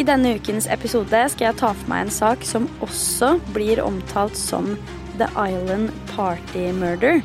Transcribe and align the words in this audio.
I 0.00 0.04
denne 0.08 0.30
ukens 0.38 0.64
episode 0.72 1.18
skal 1.28 1.50
jeg 1.50 1.56
ta 1.60 1.74
for 1.76 1.88
meg 1.90 2.06
en 2.06 2.14
sak 2.14 2.44
som 2.48 2.64
også 2.80 3.34
blir 3.52 3.82
omtalt 3.84 4.38
som 4.38 4.70
The 5.20 5.26
Island 5.34 5.90
Party 6.14 6.70
Murder. 6.72 7.20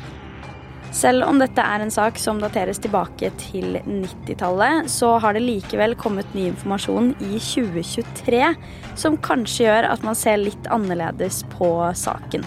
Selv 0.92 1.24
om 1.24 1.40
dette 1.40 1.64
er 1.64 1.80
en 1.80 1.92
sak 1.94 2.20
som 2.20 2.36
dateres 2.42 2.82
tilbake 2.84 3.30
til 3.40 3.78
90-tallet, 3.86 4.90
så 4.92 5.14
har 5.24 5.32
det 5.32 5.46
likevel 5.46 5.96
kommet 5.96 6.36
ny 6.36 6.50
informasjon 6.50 7.14
i 7.16 7.40
2023 7.40 8.44
som 8.92 9.16
kanskje 9.24 9.70
gjør 9.70 9.88
at 9.94 10.04
man 10.04 10.18
ser 10.18 10.36
litt 10.44 10.68
annerledes 10.68 11.46
på 11.56 11.72
saken. 11.96 12.44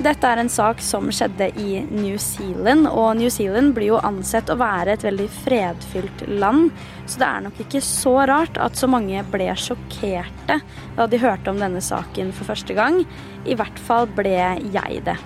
Dette 0.00 0.24
er 0.24 0.40
en 0.40 0.48
sak 0.48 0.78
som 0.80 1.10
skjedde 1.12 1.50
i 1.60 1.82
New 1.92 2.14
Zealand, 2.16 2.86
og 2.88 3.18
New 3.18 3.28
Zealand 3.28 3.74
blir 3.76 3.90
jo 3.90 3.98
ansett 4.00 4.48
å 4.48 4.56
være 4.56 4.94
et 4.94 5.02
veldig 5.04 5.26
fredfylt 5.42 6.22
land, 6.40 6.70
så 7.04 7.20
det 7.20 7.26
er 7.26 7.44
nok 7.44 7.60
ikke 7.66 7.82
så 7.84 8.14
rart 8.30 8.56
at 8.64 8.80
så 8.80 8.88
mange 8.88 9.20
ble 9.28 9.50
sjokkerte 9.60 10.56
da 10.96 11.08
de 11.10 11.20
hørte 11.20 11.52
om 11.52 11.60
denne 11.60 11.84
saken 11.84 12.32
for 12.32 12.48
første 12.48 12.78
gang. 12.78 13.02
I 13.44 13.58
hvert 13.60 13.84
fall 13.90 14.08
ble 14.16 14.32
jeg 14.72 15.04
det. 15.04 15.18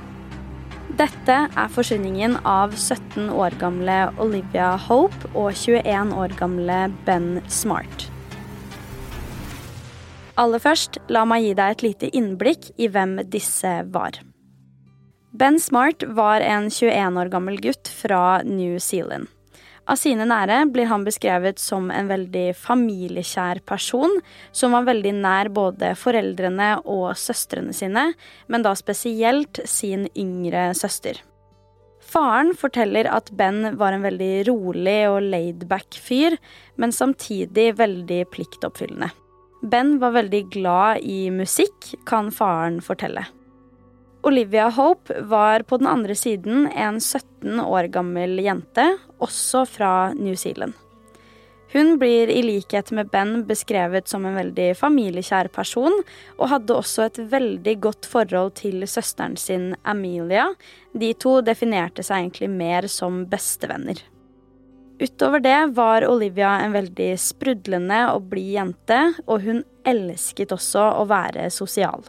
Dette 0.98 1.38
er 1.46 1.72
forsvinningen 1.78 2.40
av 2.42 2.74
17 2.74 3.30
år 3.30 3.54
gamle 3.62 4.02
Olivia 4.18 4.74
Hope 4.88 5.30
og 5.38 5.54
21 5.54 6.18
år 6.18 6.34
gamle 6.42 6.82
Ben 7.06 7.38
Smart. 7.46 8.08
Aller 10.34 10.58
først, 10.58 10.98
la 11.06 11.22
meg 11.22 11.46
gi 11.46 11.58
deg 11.62 11.78
et 11.78 11.90
lite 11.92 12.14
innblikk 12.18 12.72
i 12.74 12.90
hvem 12.90 13.20
disse 13.30 13.78
var. 13.94 14.18
Ben 15.34 15.60
Smart 15.60 16.02
var 16.06 16.40
en 16.40 16.70
21 16.70 17.16
år 17.18 17.26
gammel 17.26 17.56
gutt 17.58 17.88
fra 17.90 18.42
New 18.46 18.78
Zealand. 18.78 19.26
Av 19.90 19.98
sine 19.98 20.22
nære 20.30 20.60
blir 20.70 20.86
han 20.86 21.02
beskrevet 21.02 21.58
som 21.58 21.88
en 21.90 22.06
veldig 22.06 22.52
familiekjær 22.54 23.58
person, 23.66 24.14
som 24.54 24.76
var 24.78 24.86
veldig 24.86 25.16
nær 25.18 25.50
både 25.50 25.90
foreldrene 25.98 26.70
og 26.86 27.18
søstrene 27.18 27.74
sine, 27.74 28.06
men 28.46 28.62
da 28.62 28.76
spesielt 28.78 29.58
sin 29.66 30.06
yngre 30.14 30.68
søster. 30.78 31.18
Faren 31.98 32.54
forteller 32.54 33.10
at 33.10 33.34
Ben 33.34 33.74
var 33.74 33.98
en 33.98 34.06
veldig 34.06 34.32
rolig 34.52 34.98
og 35.10 35.22
laidback 35.34 35.98
fyr, 35.98 36.38
men 36.78 36.94
samtidig 36.94 37.72
veldig 37.82 38.22
pliktoppfyllende. 38.30 39.10
Ben 39.66 39.96
var 39.98 40.14
veldig 40.14 40.46
glad 40.54 41.02
i 41.02 41.24
musikk, 41.34 41.96
kan 42.06 42.30
faren 42.30 42.78
fortelle. 42.84 43.26
Olivia 44.24 44.70
Hope 44.70 45.20
var 45.20 45.60
på 45.60 45.76
den 45.76 45.86
andre 45.86 46.14
siden 46.16 46.66
en 46.72 47.00
17 47.00 47.60
år 47.60 47.90
gammel 47.92 48.38
jente, 48.40 48.86
også 49.20 49.66
fra 49.68 49.90
New 50.16 50.34
Zealand. 50.34 50.72
Hun 51.74 51.98
blir 51.98 52.30
i 52.32 52.38
likhet 52.42 52.92
med 52.94 53.10
Ben 53.12 53.42
beskrevet 53.44 54.08
som 54.08 54.24
en 54.24 54.38
veldig 54.38 54.70
familiekjær 54.78 55.50
person, 55.52 55.98
og 56.38 56.48
hadde 56.54 56.76
også 56.78 57.04
et 57.04 57.20
veldig 57.34 57.76
godt 57.84 58.08
forhold 58.08 58.54
til 58.62 58.86
søsteren 58.88 59.36
sin 59.36 59.72
Amelia. 59.84 60.46
De 60.94 61.12
to 61.20 61.40
definerte 61.44 62.06
seg 62.06 62.22
egentlig 62.22 62.48
mer 62.54 62.88
som 62.88 63.24
bestevenner. 63.28 64.00
Utover 65.02 65.42
det 65.44 65.60
var 65.76 66.08
Olivia 66.08 66.56
en 66.64 66.72
veldig 66.72 67.12
sprudlende 67.20 68.04
og 68.14 68.30
blid 68.32 68.54
jente, 68.54 69.00
og 69.26 69.44
hun 69.44 69.64
elsket 69.84 70.54
også 70.54 70.92
å 71.02 71.08
være 71.10 71.50
sosial. 71.52 72.06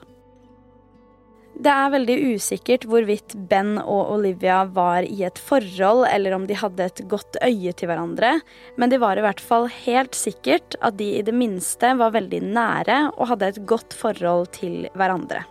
Det 1.56 1.72
er 1.72 1.92
veldig 1.94 2.16
usikkert 2.36 2.84
hvorvidt 2.90 3.34
Ben 3.48 3.78
og 3.80 4.12
Olivia 4.18 4.66
var 4.76 5.06
i 5.08 5.22
et 5.24 5.40
forhold, 5.40 6.04
eller 6.10 6.36
om 6.36 6.44
de 6.50 6.58
hadde 6.60 6.84
et 6.84 7.02
godt 7.08 7.40
øye 7.40 7.72
til 7.72 7.88
hverandre, 7.88 8.34
men 8.76 8.92
det 8.92 9.00
var 9.00 9.16
i 9.16 9.24
hvert 9.24 9.40
fall 9.40 9.70
helt 9.86 10.20
sikkert 10.20 10.76
at 10.84 11.00
de 11.00 11.14
i 11.16 11.24
det 11.24 11.36
minste 11.36 11.94
var 11.96 12.12
veldig 12.18 12.44
nære 12.44 13.00
og 13.16 13.32
hadde 13.32 13.54
et 13.54 13.66
godt 13.72 13.96
forhold 13.96 14.52
til 14.60 14.90
hverandre. 15.00 15.46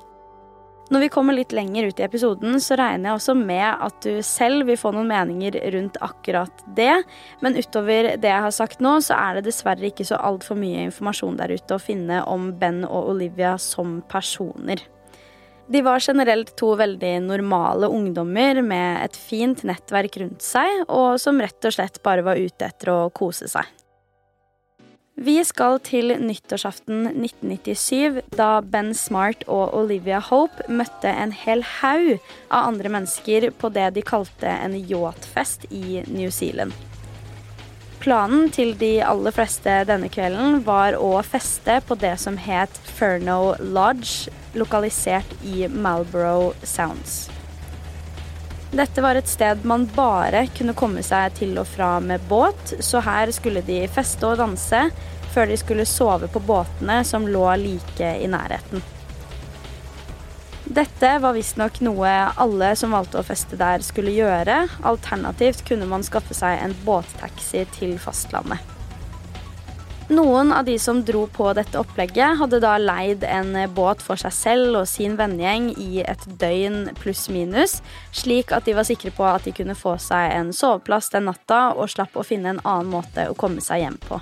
Når 0.92 1.00
vi 1.00 1.08
kommer 1.08 1.32
litt 1.32 1.54
lenger 1.56 1.88
ut 1.88 2.00
i 2.00 2.04
episoden, 2.04 2.58
så 2.60 2.76
regner 2.76 3.08
jeg 3.08 3.16
også 3.16 3.34
med 3.38 3.64
at 3.64 4.04
du 4.04 4.18
selv 4.20 4.68
vil 4.68 4.76
få 4.76 4.92
noen 4.92 5.08
meninger 5.08 5.56
rundt 5.72 5.96
akkurat 6.04 6.64
det, 6.76 6.98
men 7.40 7.56
utover 7.56 8.12
det 8.20 8.28
jeg 8.28 8.44
har 8.44 8.52
sagt 8.52 8.84
nå, 8.84 8.98
så 9.00 9.16
er 9.16 9.38
det 9.38 9.48
dessverre 9.48 9.88
ikke 9.88 10.04
så 10.04 10.20
altfor 10.20 10.60
mye 10.60 10.84
informasjon 10.90 11.40
der 11.40 11.56
ute 11.56 11.78
å 11.78 11.82
finne 11.82 12.20
om 12.28 12.52
Ben 12.60 12.84
og 12.84 13.14
Olivia 13.16 13.56
som 13.56 14.02
personer. 14.12 14.84
De 15.66 15.80
var 15.82 16.00
generelt 16.00 16.52
to 16.60 16.74
veldig 16.76 17.14
normale 17.24 17.88
ungdommer 17.88 18.60
med 18.62 18.98
et 19.06 19.16
fint 19.16 19.62
nettverk 19.64 20.18
rundt 20.20 20.44
seg, 20.44 20.84
og 20.92 21.16
som 21.22 21.40
rett 21.40 21.64
og 21.64 21.72
slett 21.72 22.02
bare 22.04 22.24
var 22.26 22.40
ute 22.40 22.68
etter 22.68 22.92
å 22.92 22.98
kose 23.14 23.48
seg. 23.48 23.64
Vi 25.14 25.36
skal 25.46 25.78
til 25.86 26.10
nyttårsaften 26.18 27.06
1997, 27.12 28.18
da 28.34 28.58
Ben 28.60 28.90
Smart 28.98 29.44
og 29.46 29.70
Olivia 29.78 30.18
Hope 30.18 30.66
møtte 30.68 31.08
en 31.08 31.30
hel 31.44 31.62
haug 31.78 32.16
av 32.50 32.72
andre 32.72 32.90
mennesker 32.96 33.52
på 33.54 33.70
det 33.72 33.92
de 33.94 34.02
kalte 34.04 34.50
en 34.50 34.74
yachtfest 34.74 35.68
i 35.70 36.02
New 36.10 36.34
Zealand. 36.34 36.74
Planen 38.04 38.50
til 38.52 38.74
de 38.76 38.98
aller 39.00 39.32
fleste 39.32 39.78
denne 39.88 40.10
kvelden 40.12 40.58
var 40.66 40.92
å 41.00 41.22
feste 41.24 41.78
på 41.88 41.96
det 41.96 42.18
som 42.20 42.34
het 42.36 42.76
Furno 42.98 43.54
Lodge, 43.64 44.28
lokalisert 44.52 45.30
i 45.48 45.64
Malborough 45.72 46.52
Sounds. 46.68 47.30
Dette 48.76 49.00
var 49.00 49.16
et 49.16 49.30
sted 49.30 49.64
man 49.64 49.86
bare 49.96 50.44
kunne 50.52 50.76
komme 50.76 51.00
seg 51.06 51.32
til 51.38 51.56
og 51.62 51.70
fra 51.70 51.94
med 52.04 52.28
båt, 52.28 52.74
så 52.84 53.00
her 53.06 53.32
skulle 53.32 53.64
de 53.64 53.80
feste 53.88 54.28
og 54.28 54.36
danse 54.42 54.82
før 55.32 55.48
de 55.48 55.56
skulle 55.62 55.88
sove 55.88 56.28
på 56.28 56.44
båtene 56.44 57.00
som 57.08 57.24
lå 57.24 57.46
like 57.62 58.18
i 58.20 58.28
nærheten. 58.28 58.84
Dette 60.74 61.10
var 61.22 61.36
visstnok 61.36 61.76
noe 61.86 62.10
alle 62.40 62.72
som 62.74 62.94
valgte 62.96 63.20
å 63.20 63.26
feste 63.26 63.54
der, 63.54 63.82
skulle 63.84 64.10
gjøre. 64.10 64.64
Alternativt 64.82 65.60
kunne 65.68 65.86
man 65.86 66.02
skaffe 66.02 66.34
seg 66.34 66.58
en 66.64 66.74
båttaxi 66.82 67.62
til 67.76 67.92
fastlandet. 68.02 68.58
Noen 70.10 70.50
av 70.52 70.66
de 70.66 70.74
som 70.82 70.98
dro 71.06 71.22
på 71.32 71.46
dette 71.56 71.78
opplegget, 71.78 72.40
hadde 72.40 72.58
da 72.60 72.74
leid 72.76 73.22
en 73.24 73.54
båt 73.76 74.02
for 74.04 74.20
seg 74.20 74.34
selv 74.36 74.80
og 74.80 74.88
sin 74.90 75.14
vennegjeng 75.16 75.70
i 75.80 76.02
et 76.02 76.26
døgn 76.42 76.90
pluss-minus, 76.98 77.78
slik 78.12 78.50
at 78.52 78.66
de 78.66 78.74
var 78.76 78.88
sikre 78.88 79.12
på 79.14 79.24
at 79.24 79.46
de 79.46 79.54
kunne 79.54 79.76
få 79.78 79.94
seg 80.02 80.34
en 80.34 80.50
soveplass 80.52 81.12
den 81.14 81.30
natta 81.30 81.68
og 81.72 81.92
slapp 81.94 82.18
å 82.18 82.26
finne 82.26 82.56
en 82.56 82.60
annen 82.66 82.90
måte 82.92 83.28
å 83.30 83.38
komme 83.38 83.62
seg 83.64 83.84
hjem 83.84 84.00
på. 84.08 84.18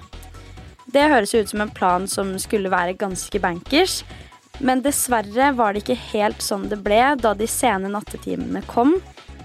Det 0.93 1.09
høres 1.09 1.33
ut 1.33 1.49
som 1.49 1.65
en 1.65 1.73
plan 1.73 2.05
som 2.11 2.37
skulle 2.39 2.71
være 2.71 2.99
ganske 3.01 3.41
bankers, 3.41 4.03
men 4.61 4.83
dessverre 4.85 5.53
var 5.57 5.73
det 5.73 5.85
ikke 5.85 5.99
helt 6.13 6.45
sånn 6.45 6.69
det 6.71 6.83
ble 6.85 7.01
da 7.21 7.33
de 7.35 7.49
sene 7.49 7.91
nattetimene 7.93 8.65
kom. 8.69 8.97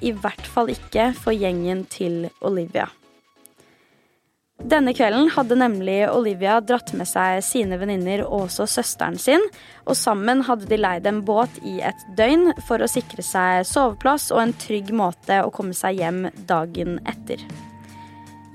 I 0.02 0.12
hvert 0.14 0.46
fall 0.54 0.70
ikke 0.70 1.12
for 1.18 1.34
gjengen 1.34 1.86
til 1.90 2.28
Olivia. 2.46 2.86
Denne 4.58 4.92
kvelden 4.98 5.30
hadde 5.36 5.56
nemlig 5.60 6.00
Olivia 6.10 6.58
dratt 6.66 6.90
med 6.98 7.06
seg 7.06 7.44
sine 7.46 7.78
venninner 7.78 8.24
og 8.26 8.48
også 8.48 8.66
søsteren 8.70 9.20
sin, 9.22 9.44
og 9.86 9.98
sammen 9.98 10.42
hadde 10.48 10.66
de 10.70 10.80
leid 10.82 11.06
en 11.10 11.22
båt 11.26 11.62
i 11.62 11.78
et 11.86 12.06
døgn 12.18 12.50
for 12.66 12.82
å 12.82 12.90
sikre 12.90 13.26
seg 13.26 13.68
soveplass 13.70 14.32
og 14.34 14.42
en 14.42 14.56
trygg 14.58 14.90
måte 14.98 15.44
å 15.46 15.54
komme 15.54 15.78
seg 15.78 16.02
hjem 16.02 16.24
dagen 16.50 16.98
etter. 17.06 17.46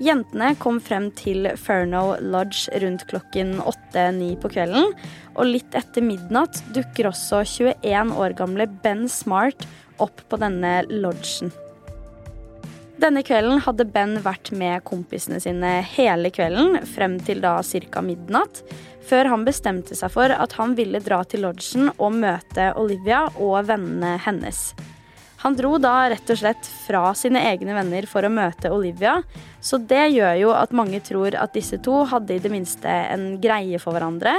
Jentene 0.01 0.53
kom 0.57 0.79
frem 0.81 1.11
til 1.13 1.45
Furno 1.59 2.15
Lodge 2.21 2.71
rundt 2.81 3.05
klokken 3.11 3.59
8-9 3.61 4.29
på 4.41 4.49
kvelden. 4.55 4.93
Og 5.37 5.49
litt 5.49 5.77
etter 5.77 6.05
midnatt 6.05 6.63
dukker 6.73 7.11
også 7.11 7.43
21 7.45 8.15
år 8.17 8.37
gamle 8.39 8.67
Ben 8.83 9.05
Smart 9.11 9.67
opp 10.01 10.23
på 10.29 10.39
denne 10.41 10.81
lodgen. 10.89 11.53
Denne 13.03 13.23
kvelden 13.25 13.59
hadde 13.65 13.85
Ben 13.89 14.15
vært 14.23 14.51
med 14.55 14.83
kompisene 14.87 15.39
sine 15.43 15.79
hele 15.95 16.29
kvelden, 16.33 16.77
frem 16.87 17.17
til 17.25 17.41
da 17.43 17.57
ca. 17.61 18.03
midnatt, 18.05 18.61
før 19.03 19.31
han 19.33 19.45
bestemte 19.45 19.97
seg 19.97 20.13
for 20.13 20.31
at 20.31 20.55
han 20.55 20.77
ville 20.77 21.01
dra 21.03 21.23
til 21.27 21.43
lodgen 21.43 21.89
og 21.97 22.15
møte 22.21 22.71
Olivia 22.79 23.25
og 23.35 23.67
vennene 23.67 24.15
hennes. 24.23 24.71
Han 25.43 25.57
dro 25.59 25.75
da 25.75 26.07
rett 26.07 26.29
og 26.31 26.37
slett 26.39 26.67
fra 26.85 27.09
sine 27.19 27.41
egne 27.49 27.73
venner 27.75 28.05
for 28.07 28.23
å 28.23 28.31
møte 28.31 28.69
Olivia, 28.71 29.17
så 29.59 29.75
det 29.75 30.05
gjør 30.13 30.37
jo 30.39 30.53
at 30.55 30.71
mange 30.71 31.01
tror 31.03 31.35
at 31.35 31.51
disse 31.51 31.81
to 31.83 31.97
hadde 32.07 32.37
i 32.37 32.39
det 32.39 32.51
minste 32.53 32.87
en 32.87 33.25
greie 33.43 33.75
for 33.83 33.91
hverandre, 33.91 34.37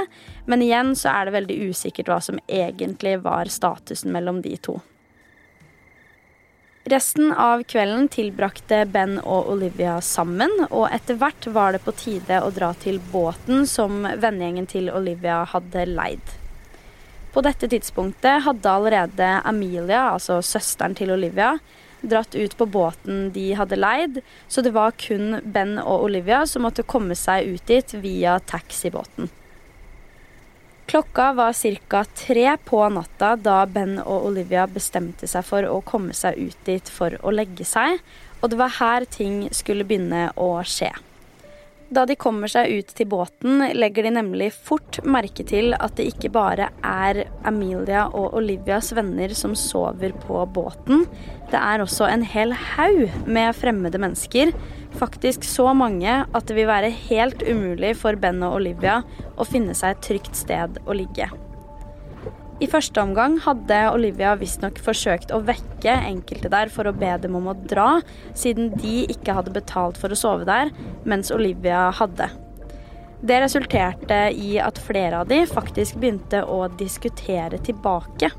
men 0.49 0.63
igjen 0.65 0.95
så 0.97 1.11
er 1.13 1.27
det 1.27 1.35
veldig 1.35 1.57
usikkert 1.69 2.09
hva 2.09 2.17
som 2.25 2.41
egentlig 2.49 3.19
var 3.21 3.53
statusen 3.53 4.09
mellom 4.15 4.41
de 4.41 4.55
to. 4.57 4.79
Resten 6.89 7.29
av 7.31 7.61
kvelden 7.69 8.09
tilbrakte 8.13 8.83
Ben 8.89 9.19
og 9.21 9.51
Olivia 9.53 9.99
sammen, 10.05 10.51
og 10.71 10.87
etter 10.93 11.17
hvert 11.21 11.45
var 11.53 11.77
det 11.77 11.83
på 11.85 11.93
tide 12.01 12.41
å 12.41 12.49
dra 12.53 12.71
til 12.81 12.97
båten 13.13 13.69
som 13.69 14.01
vennegjengen 14.05 14.65
til 14.69 14.89
Olivia 14.93 15.43
hadde 15.53 15.85
leid. 15.93 16.33
På 17.35 17.41
dette 17.43 17.67
tidspunktet 17.67 18.45
hadde 18.45 18.71
allerede 18.71 19.27
Amelia, 19.43 20.05
altså 20.13 20.37
søsteren 20.39 20.93
til 20.95 21.09
Olivia, 21.11 21.57
dratt 21.99 22.35
ut 22.35 22.53
på 22.55 22.65
båten 22.71 23.25
de 23.35 23.49
hadde 23.59 23.75
leid, 23.75 24.21
så 24.47 24.61
det 24.63 24.71
var 24.71 24.95
kun 24.95 25.41
Ben 25.43 25.73
og 25.81 26.05
Olivia 26.05 26.45
som 26.47 26.63
måtte 26.63 26.85
komme 26.87 27.17
seg 27.19 27.49
ut 27.49 27.65
dit 27.67 27.95
via 27.99 28.37
taxibåten. 28.39 29.27
Klokka 30.87 31.33
var 31.33 31.51
ca. 31.89 32.05
tre 32.15 32.57
på 32.63 32.79
natta 32.89 33.33
da 33.35 33.65
Ben 33.65 33.97
og 33.99 34.29
Olivia 34.29 34.63
bestemte 34.67 35.27
seg 35.27 35.43
for 35.43 35.67
å 35.67 35.81
komme 35.81 36.13
seg 36.15 36.39
ut 36.39 36.63
dit 36.63 36.87
for 36.87 37.17
å 37.19 37.35
legge 37.35 37.67
seg, 37.67 37.99
og 38.39 38.53
det 38.53 38.61
var 38.63 38.77
her 38.79 39.09
ting 39.11 39.49
skulle 39.51 39.83
begynne 39.83 40.29
å 40.37 40.63
skje. 40.63 40.93
Da 41.95 42.03
de 42.03 42.17
kommer 42.19 42.51
seg 42.51 42.73
ut 42.75 42.89
til 42.97 43.07
båten, 43.07 43.61
legger 43.77 44.03
de 44.03 44.11
nemlig 44.17 44.49
fort 44.51 44.99
merke 45.07 45.45
til 45.47 45.71
at 45.77 45.95
det 45.95 46.09
ikke 46.11 46.33
bare 46.35 46.67
er 46.83 47.21
Amelia 47.47 48.09
og 48.09 48.35
Olivias 48.35 48.91
venner 48.97 49.31
som 49.37 49.53
sover 49.55 50.11
på 50.25 50.41
båten. 50.51 51.05
Det 51.53 51.61
er 51.61 51.83
også 51.83 52.09
en 52.09 52.25
hel 52.27 52.51
haug 52.75 53.05
med 53.29 53.55
fremmede 53.55 54.01
mennesker 54.01 54.51
Faktisk 54.95 55.43
så 55.43 55.73
mange 55.75 56.11
at 56.23 56.47
det 56.47 56.55
vil 56.55 56.69
være 56.69 56.93
helt 57.09 57.43
umulig 57.43 57.95
for 57.99 58.15
Ben 58.15 58.43
og 58.47 58.61
Olivia 58.61 59.01
å 59.35 59.47
finne 59.47 59.75
seg 59.75 59.95
et 59.95 60.07
trygt 60.07 60.39
sted 60.39 60.79
å 60.85 60.95
ligge. 60.95 61.27
I 62.63 62.67
første 62.71 63.01
omgang 63.03 63.35
hadde 63.43 63.77
Olivia 63.91 64.31
visstnok 64.39 64.77
forsøkt 64.83 65.33
å 65.35 65.41
vekke 65.43 65.91
enkelte 66.07 66.47
der 66.53 66.69
for 66.71 66.87
å 66.87 66.93
be 66.95 67.11
dem 67.19 67.35
om 67.35 67.49
å 67.51 67.55
dra, 67.67 67.97
siden 68.31 68.69
de 68.79 69.01
ikke 69.11 69.35
hadde 69.35 69.51
betalt 69.57 69.99
for 69.99 70.13
å 70.13 70.19
sove 70.19 70.47
der, 70.47 70.71
mens 71.03 71.33
Olivia 71.35 71.89
hadde. 71.97 72.29
Det 73.25 73.41
resulterte 73.43 74.29
i 74.31 74.55
at 74.63 74.79
flere 74.79 75.19
av 75.23 75.27
de 75.27 75.41
faktisk 75.49 75.99
begynte 75.99 76.45
å 76.47 76.65
diskutere 76.79 77.59
tilbake. 77.59 78.31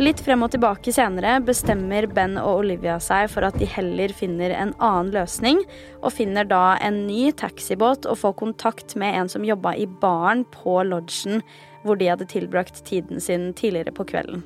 Litt 0.00 0.20
frem 0.22 0.44
og 0.44 0.52
tilbake 0.52 0.92
senere 0.94 1.38
bestemmer 1.44 2.06
Ben 2.14 2.36
og 2.40 2.60
Olivia 2.60 2.98
seg 3.02 3.26
for 3.32 3.48
at 3.48 3.56
de 3.60 3.66
heller 3.68 4.12
finner 4.16 4.52
en 4.54 4.74
annen 4.76 5.10
løsning, 5.16 5.64
og 6.04 6.14
finner 6.18 6.44
da 6.48 6.76
en 6.84 7.02
ny 7.08 7.32
taxibåt 7.32 8.04
og 8.04 8.20
får 8.20 8.36
kontakt 8.44 8.94
med 9.00 9.16
en 9.22 9.32
som 9.32 9.44
jobba 9.44 9.74
i 9.80 9.88
baren 9.88 10.44
på 10.52 10.82
lodgen 10.84 11.40
hvor 11.84 11.98
de 12.00 12.10
hadde 12.10 12.28
tilbrakt 12.30 12.82
tiden 12.88 13.20
sin 13.20 13.52
tidligere 13.54 13.94
på 13.96 14.06
kvelden. 14.08 14.44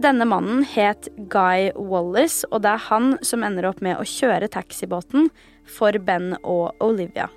Denne 0.00 0.24
mannen 0.24 0.64
het 0.64 1.08
Guy 1.28 1.68
Wallace, 1.76 2.46
og 2.50 2.64
det 2.64 2.72
er 2.72 2.86
han 2.88 3.12
som 3.20 3.44
ender 3.44 3.68
opp 3.68 3.82
med 3.84 4.00
å 4.00 4.08
kjøre 4.08 4.48
taxibåten 4.52 5.28
for 5.68 5.98
Ben 6.00 6.32
og 6.40 6.72
Olivia. 6.82 7.28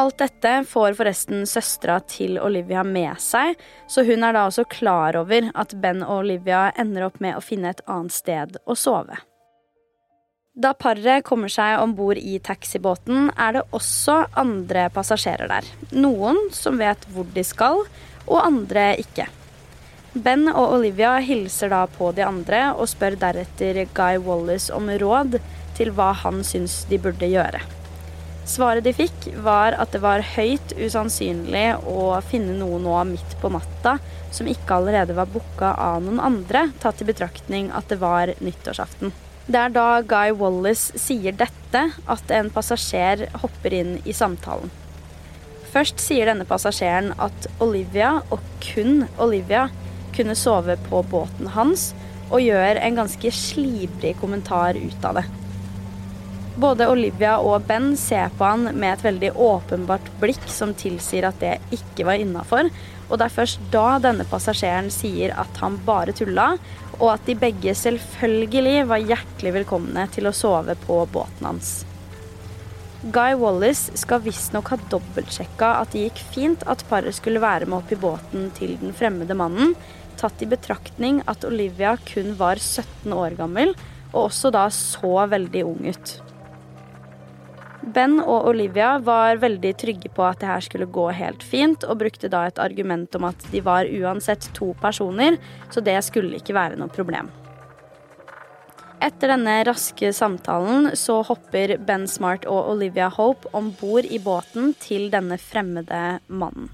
Alt 0.00 0.20
dette 0.22 0.52
får 0.64 0.94
forresten 0.96 1.42
søstera 1.48 1.98
til 2.08 2.38
Olivia 2.40 2.84
med 2.86 3.18
seg, 3.20 3.58
så 3.90 4.06
hun 4.06 4.22
er 4.24 4.32
da 4.32 4.46
også 4.48 4.64
klar 4.70 5.18
over 5.18 5.50
at 5.52 5.74
Ben 5.82 6.00
og 6.06 6.22
Olivia 6.22 6.70
ender 6.78 7.08
opp 7.10 7.18
med 7.20 7.36
å 7.36 7.42
finne 7.44 7.74
et 7.74 7.82
annet 7.90 8.14
sted 8.14 8.56
å 8.64 8.78
sove. 8.78 9.18
Da 10.58 10.72
paret 10.74 11.22
kommer 11.22 11.46
seg 11.46 11.78
om 11.78 11.92
bord 11.94 12.18
i 12.18 12.40
taxibåten, 12.42 13.28
er 13.38 13.52
det 13.54 13.60
også 13.70 14.16
andre 14.34 14.88
passasjerer 14.90 15.46
der. 15.46 15.68
Noen 15.94 16.48
som 16.50 16.80
vet 16.80 17.06
hvor 17.14 17.28
de 17.36 17.44
skal, 17.46 17.84
og 18.26 18.40
andre 18.42 18.96
ikke. 18.98 19.28
Ben 20.12 20.48
og 20.50 20.74
Olivia 20.80 21.12
hilser 21.22 21.70
da 21.70 21.84
på 21.86 22.10
de 22.16 22.26
andre 22.26 22.64
og 22.72 22.90
spør 22.90 23.14
deretter 23.22 23.84
Guy 23.94 24.18
Wallace 24.26 24.74
om 24.74 24.90
råd 24.90 25.38
til 25.78 25.94
hva 25.94 26.10
han 26.24 26.42
syns 26.42 26.80
de 26.90 26.98
burde 26.98 27.30
gjøre. 27.30 27.62
Svaret 28.42 28.82
de 28.82 28.90
fikk, 28.90 29.30
var 29.46 29.78
at 29.78 29.94
det 29.94 30.02
var 30.02 30.26
høyt 30.34 30.74
usannsynlig 30.74 31.66
å 31.86 32.18
finne 32.26 32.58
noe 32.58 32.82
nå 32.82 32.98
midt 33.14 33.38
på 33.38 33.54
natta 33.54 34.00
som 34.34 34.50
ikke 34.50 34.82
allerede 34.82 35.14
var 35.14 35.30
booka 35.30 35.76
av 35.78 36.02
noen 36.02 36.18
andre, 36.18 36.72
tatt 36.82 37.04
i 37.04 37.06
betraktning 37.06 37.70
at 37.70 37.86
det 37.86 38.02
var 38.02 38.34
nyttårsaften. 38.42 39.14
Det 39.50 39.58
er 39.58 39.72
da 39.74 39.98
Guy 40.06 40.30
Wallace 40.38 40.98
sier 41.00 41.34
dette, 41.34 41.80
at 41.90 42.32
en 42.36 42.50
passasjer 42.54 43.24
hopper 43.42 43.74
inn 43.74 43.96
i 44.06 44.12
samtalen. 44.14 44.70
Først 45.72 45.98
sier 46.02 46.30
denne 46.30 46.46
passasjeren 46.46 47.10
at 47.18 47.48
Olivia, 47.62 48.20
og 48.30 48.44
kun 48.62 49.08
Olivia, 49.18 49.64
kunne 50.14 50.36
sove 50.38 50.76
på 50.86 51.02
båten 51.10 51.50
hans, 51.56 51.88
og 52.30 52.44
gjør 52.44 52.78
en 52.78 53.00
ganske 53.00 53.32
slibrig 53.34 54.14
kommentar 54.22 54.78
ut 54.78 55.08
av 55.10 55.18
det. 55.18 55.26
Både 56.62 56.86
Olivia 56.92 57.40
og 57.42 57.66
Ben 57.66 57.96
ser 57.98 58.30
på 58.38 58.46
han 58.46 58.68
med 58.70 58.92
et 58.92 59.06
veldig 59.08 59.32
åpenbart 59.34 60.12
blikk 60.22 60.46
som 60.46 60.76
tilsier 60.78 61.26
at 61.26 61.42
det 61.42 61.56
ikke 61.74 62.06
var 62.06 62.22
innafor, 62.22 62.70
og 63.10 63.18
det 63.18 63.26
er 63.26 63.34
først 63.34 63.62
da 63.74 63.98
denne 64.02 64.24
passasjeren 64.30 64.90
sier 64.94 65.34
at 65.38 65.60
han 65.62 65.78
bare 65.86 66.14
tulla, 66.16 66.54
og 67.00 67.08
at 67.14 67.26
de 67.26 67.36
begge 67.38 67.74
selvfølgelig 67.76 68.84
var 68.90 69.02
hjertelig 69.02 69.54
velkomne 69.60 70.06
til 70.14 70.30
å 70.30 70.36
sove 70.36 70.76
på 70.86 71.02
båten 71.12 71.48
hans. 71.48 71.72
Guy 73.00 73.32
Wallis 73.40 73.86
skal 73.96 74.20
visstnok 74.22 74.74
ha 74.74 74.76
dobbeltsjekka 74.92 75.70
at 75.80 75.94
det 75.94 76.04
gikk 76.04 76.20
fint 76.34 76.66
at 76.68 76.84
paret 76.90 77.16
skulle 77.16 77.40
være 77.40 77.66
med 77.66 77.78
opp 77.80 77.94
i 77.94 78.00
båten 78.00 78.50
til 78.58 78.76
den 78.82 78.92
fremmede 78.96 79.36
mannen, 79.38 79.72
tatt 80.20 80.42
i 80.44 80.48
betraktning 80.50 81.22
at 81.30 81.46
Olivia 81.48 81.96
kun 82.12 82.34
var 82.36 82.60
17 82.60 83.14
år 83.16 83.38
gammel, 83.40 83.72
og 84.12 84.26
også 84.26 84.52
da 84.52 84.66
så 84.74 85.24
veldig 85.32 85.64
ung 85.64 85.88
ut. 85.88 86.18
Ben 87.94 88.18
og 88.20 88.48
Olivia 88.50 88.94
var 89.02 89.40
veldig 89.42 89.72
trygge 89.80 90.10
på 90.14 90.24
at 90.26 90.40
det 90.42 90.48
her 90.50 90.64
skulle 90.64 90.88
gå 90.90 91.08
helt 91.16 91.42
fint, 91.42 91.84
og 91.84 92.00
brukte 92.02 92.30
da 92.30 92.44
et 92.46 92.60
argument 92.62 93.14
om 93.18 93.26
at 93.30 93.46
de 93.52 93.62
var 93.66 93.88
uansett 93.88 94.50
to 94.56 94.72
personer, 94.82 95.38
så 95.72 95.82
det 95.84 95.98
skulle 96.06 96.38
ikke 96.38 96.56
være 96.56 96.78
noe 96.80 96.92
problem. 96.92 97.30
Etter 99.00 99.32
denne 99.32 99.54
raske 99.64 100.10
samtalen 100.12 100.90
så 100.98 101.22
hopper 101.24 101.78
Ben 101.88 102.04
Smart 102.10 102.44
og 102.44 102.74
Olivia 102.74 103.08
Hope 103.08 103.48
om 103.56 103.72
bord 103.80 104.04
i 104.04 104.20
båten 104.20 104.74
til 104.82 105.08
denne 105.14 105.40
fremmede 105.40 106.20
mannen. 106.28 106.68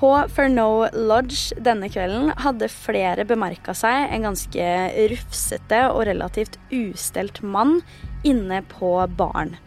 På 0.00 0.24
Furnow 0.32 0.86
Lodge 0.96 1.58
denne 1.60 1.90
kvelden 1.92 2.30
hadde 2.40 2.70
flere 2.72 3.26
bemerka 3.28 3.74
seg 3.76 4.08
en 4.08 4.24
ganske 4.30 4.68
rufsete 5.12 5.80
og 5.90 6.06
relativt 6.08 6.56
ustelt 6.72 7.42
mann 7.44 7.82
inne 8.24 8.62
på 8.70 8.94
baren. 9.18 9.58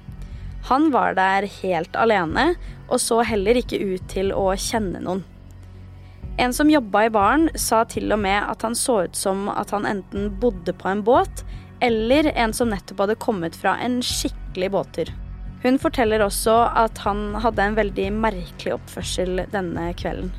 Han 0.71 0.89
var 0.95 1.13
der 1.19 1.45
helt 1.59 1.93
alene 1.93 2.55
og 2.87 2.97
så 3.03 3.21
heller 3.29 3.61
ikke 3.61 3.77
ut 3.77 4.09
til 4.09 4.33
å 4.33 4.47
kjenne 4.57 5.03
noen. 5.05 5.21
En 6.41 6.57
som 6.57 6.71
jobba 6.71 7.05
i 7.05 7.13
baren, 7.13 7.51
sa 7.53 7.83
til 7.85 8.09
og 8.09 8.23
med 8.25 8.39
at 8.41 8.65
han 8.65 8.73
så 8.73 9.03
ut 9.05 9.13
som 9.13 9.45
at 9.53 9.69
han 9.69 9.85
enten 9.85 10.31
bodde 10.41 10.73
på 10.73 10.89
en 10.89 11.05
båt, 11.05 11.43
eller 11.77 12.31
en 12.33 12.57
som 12.57 12.73
nettopp 12.73 13.05
hadde 13.05 13.21
kommet 13.21 13.53
fra 13.59 13.75
en 13.85 14.01
skikkelig 14.01 14.73
båttur. 14.73 15.13
Hun 15.63 15.79
forteller 15.79 16.19
også 16.25 16.55
at 16.75 16.99
han 17.05 17.37
hadde 17.39 17.63
en 17.63 17.77
veldig 17.77 18.09
merkelig 18.17 18.75
oppførsel 18.75 19.45
denne 19.53 19.91
kvelden. 19.95 20.33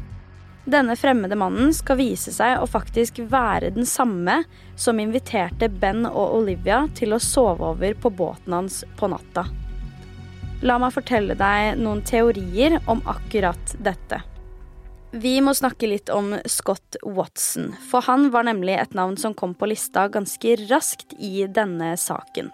Denne 0.64 0.96
fremmede 0.96 1.36
mannen 1.36 1.74
skal 1.76 1.98
vise 2.00 2.32
seg 2.32 2.56
å 2.60 2.68
faktisk 2.68 3.18
være 3.28 3.72
den 3.76 3.88
samme 3.88 4.38
som 4.80 5.00
inviterte 5.00 5.68
Ben 5.68 6.06
og 6.08 6.38
Olivia 6.38 6.86
til 6.96 7.12
å 7.12 7.20
sove 7.20 7.74
over 7.74 7.96
på 8.00 8.12
båten 8.12 8.56
hans 8.56 8.80
på 8.96 9.10
natta. 9.12 9.44
La 10.64 10.78
meg 10.80 10.94
fortelle 10.94 11.36
deg 11.36 11.76
noen 11.80 12.00
teorier 12.08 12.78
om 12.88 13.02
akkurat 13.08 13.74
dette. 13.84 14.22
Vi 15.12 15.36
må 15.44 15.52
snakke 15.54 15.86
litt 15.86 16.08
om 16.10 16.32
Scott 16.48 16.96
Watson, 17.04 17.74
for 17.90 18.04
han 18.08 18.30
var 18.34 18.48
nemlig 18.48 18.78
et 18.80 18.96
navn 18.96 19.18
som 19.20 19.36
kom 19.36 19.52
på 19.54 19.68
lista 19.70 20.08
ganske 20.08 20.56
raskt 20.64 21.12
i 21.20 21.44
denne 21.46 21.92
saken. 22.00 22.48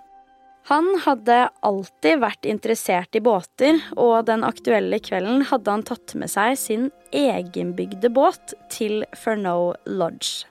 Han 0.71 0.87
hadde 1.03 1.49
alltid 1.67 2.21
vært 2.23 2.47
interessert 2.47 3.17
i 3.19 3.21
båter, 3.27 3.81
og 3.99 4.29
den 4.29 4.45
aktuelle 4.47 5.01
kvelden 5.03 5.43
hadde 5.49 5.73
han 5.75 5.83
tatt 5.83 6.15
med 6.15 6.31
seg 6.31 6.55
sin 6.61 6.85
egenbygde 7.11 8.07
båt 8.15 8.55
til 8.71 9.03
Furnow 9.19 9.73
Lodge. 9.91 10.47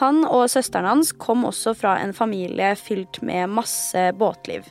Han 0.00 0.22
og 0.24 0.46
søsteren 0.48 0.88
hans 0.88 1.12
kom 1.12 1.44
også 1.44 1.74
fra 1.76 1.98
en 2.00 2.14
familie 2.16 2.72
fylt 2.80 3.20
med 3.20 3.52
masse 3.52 4.06
båtliv. 4.16 4.64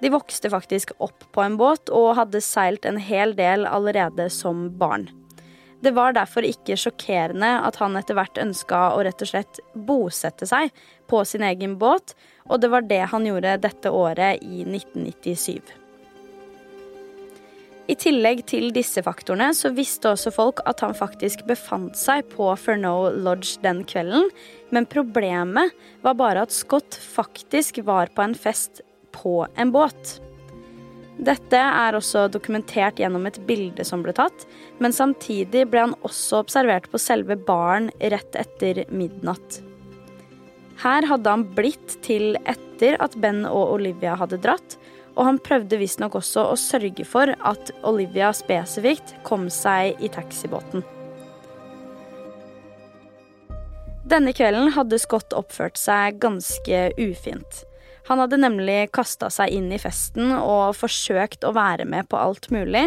De 0.00 0.08
vokste 0.14 0.48
faktisk 0.48 0.94
opp 1.04 1.28
på 1.34 1.44
en 1.44 1.60
båt 1.60 1.92
og 1.92 2.14
hadde 2.16 2.40
seilt 2.40 2.88
en 2.88 3.00
hel 3.02 3.36
del 3.36 3.68
allerede 3.68 4.30
som 4.32 4.70
barn. 4.80 5.10
Det 5.84 5.92
var 5.94 6.16
derfor 6.16 6.46
ikke 6.46 6.78
sjokkerende 6.80 7.50
at 7.62 7.76
han 7.78 7.94
etter 7.98 8.16
hvert 8.18 8.40
ønska 8.40 8.80
å 8.96 9.02
rett 9.06 9.20
og 9.22 9.30
slett 9.30 9.60
bosette 9.76 10.48
seg 10.48 10.72
på 11.10 11.20
sin 11.28 11.44
egen 11.46 11.76
båt, 11.78 12.16
og 12.48 12.62
det 12.62 12.72
var 12.72 12.86
det 12.88 13.04
han 13.12 13.26
gjorde 13.28 13.58
dette 13.62 13.92
året 13.92 14.42
i 14.44 14.64
1997. 14.64 15.76
I 17.88 17.94
tillegg 17.96 18.42
til 18.50 18.68
disse 18.76 19.00
faktorene 19.00 19.48
så 19.56 19.70
visste 19.72 20.10
også 20.12 20.32
folk 20.34 20.60
at 20.68 20.82
han 20.84 20.92
faktisk 20.96 21.46
befant 21.48 21.96
seg 21.96 22.26
på 22.34 22.50
Furneaux 22.60 23.14
Lodge 23.16 23.62
den 23.64 23.80
kvelden, 23.88 24.28
men 24.68 24.88
problemet 24.88 25.72
var 26.04 26.18
bare 26.20 26.44
at 26.44 26.52
Scott 26.52 26.98
faktisk 27.00 27.80
var 27.88 28.12
på 28.12 28.26
en 28.26 28.36
fest 28.36 28.82
på 29.16 29.40
en 29.56 29.72
båt. 29.72 30.18
Dette 31.18 31.58
er 31.58 31.96
også 31.96 32.26
dokumentert 32.30 33.00
gjennom 33.00 33.24
et 33.26 33.40
bilde 33.48 33.86
som 33.88 34.04
ble 34.04 34.12
tatt, 34.14 34.44
men 34.78 34.94
samtidig 34.94 35.64
ble 35.72 35.88
han 35.88 35.96
også 36.06 36.44
observert 36.44 36.86
på 36.92 37.00
selve 37.00 37.40
baren 37.48 37.88
rett 37.98 38.36
etter 38.38 38.84
midnatt. 38.92 39.62
Her 40.78 41.06
hadde 41.10 41.32
han 41.32 41.46
blitt 41.56 41.96
til 42.06 42.36
etter 42.46 42.98
at 43.02 43.16
Ben 43.18 43.42
og 43.48 43.74
Olivia 43.78 44.14
hadde 44.18 44.38
dratt, 44.42 44.76
og 45.18 45.24
han 45.26 45.40
prøvde 45.42 45.80
visstnok 45.80 46.14
også 46.20 46.44
å 46.52 46.58
sørge 46.58 47.02
for 47.08 47.32
at 47.34 47.72
Olivia 47.88 48.30
spesifikt 48.36 49.16
kom 49.26 49.48
seg 49.50 49.98
i 49.98 50.10
taxibåten. 50.14 50.84
Denne 54.08 54.32
kvelden 54.32 54.70
hadde 54.72 55.00
Scott 55.02 55.34
oppført 55.36 55.76
seg 55.76 56.20
ganske 56.22 56.84
ufint. 56.96 57.64
Han 58.08 58.22
hadde 58.22 58.38
nemlig 58.40 58.86
kasta 58.96 59.28
seg 59.28 59.52
inn 59.52 59.66
i 59.74 59.80
festen 59.82 60.30
og 60.38 60.78
forsøkt 60.78 61.44
å 61.44 61.52
være 61.52 61.84
med 61.84 62.08
på 62.08 62.16
alt 62.16 62.48
mulig. 62.54 62.86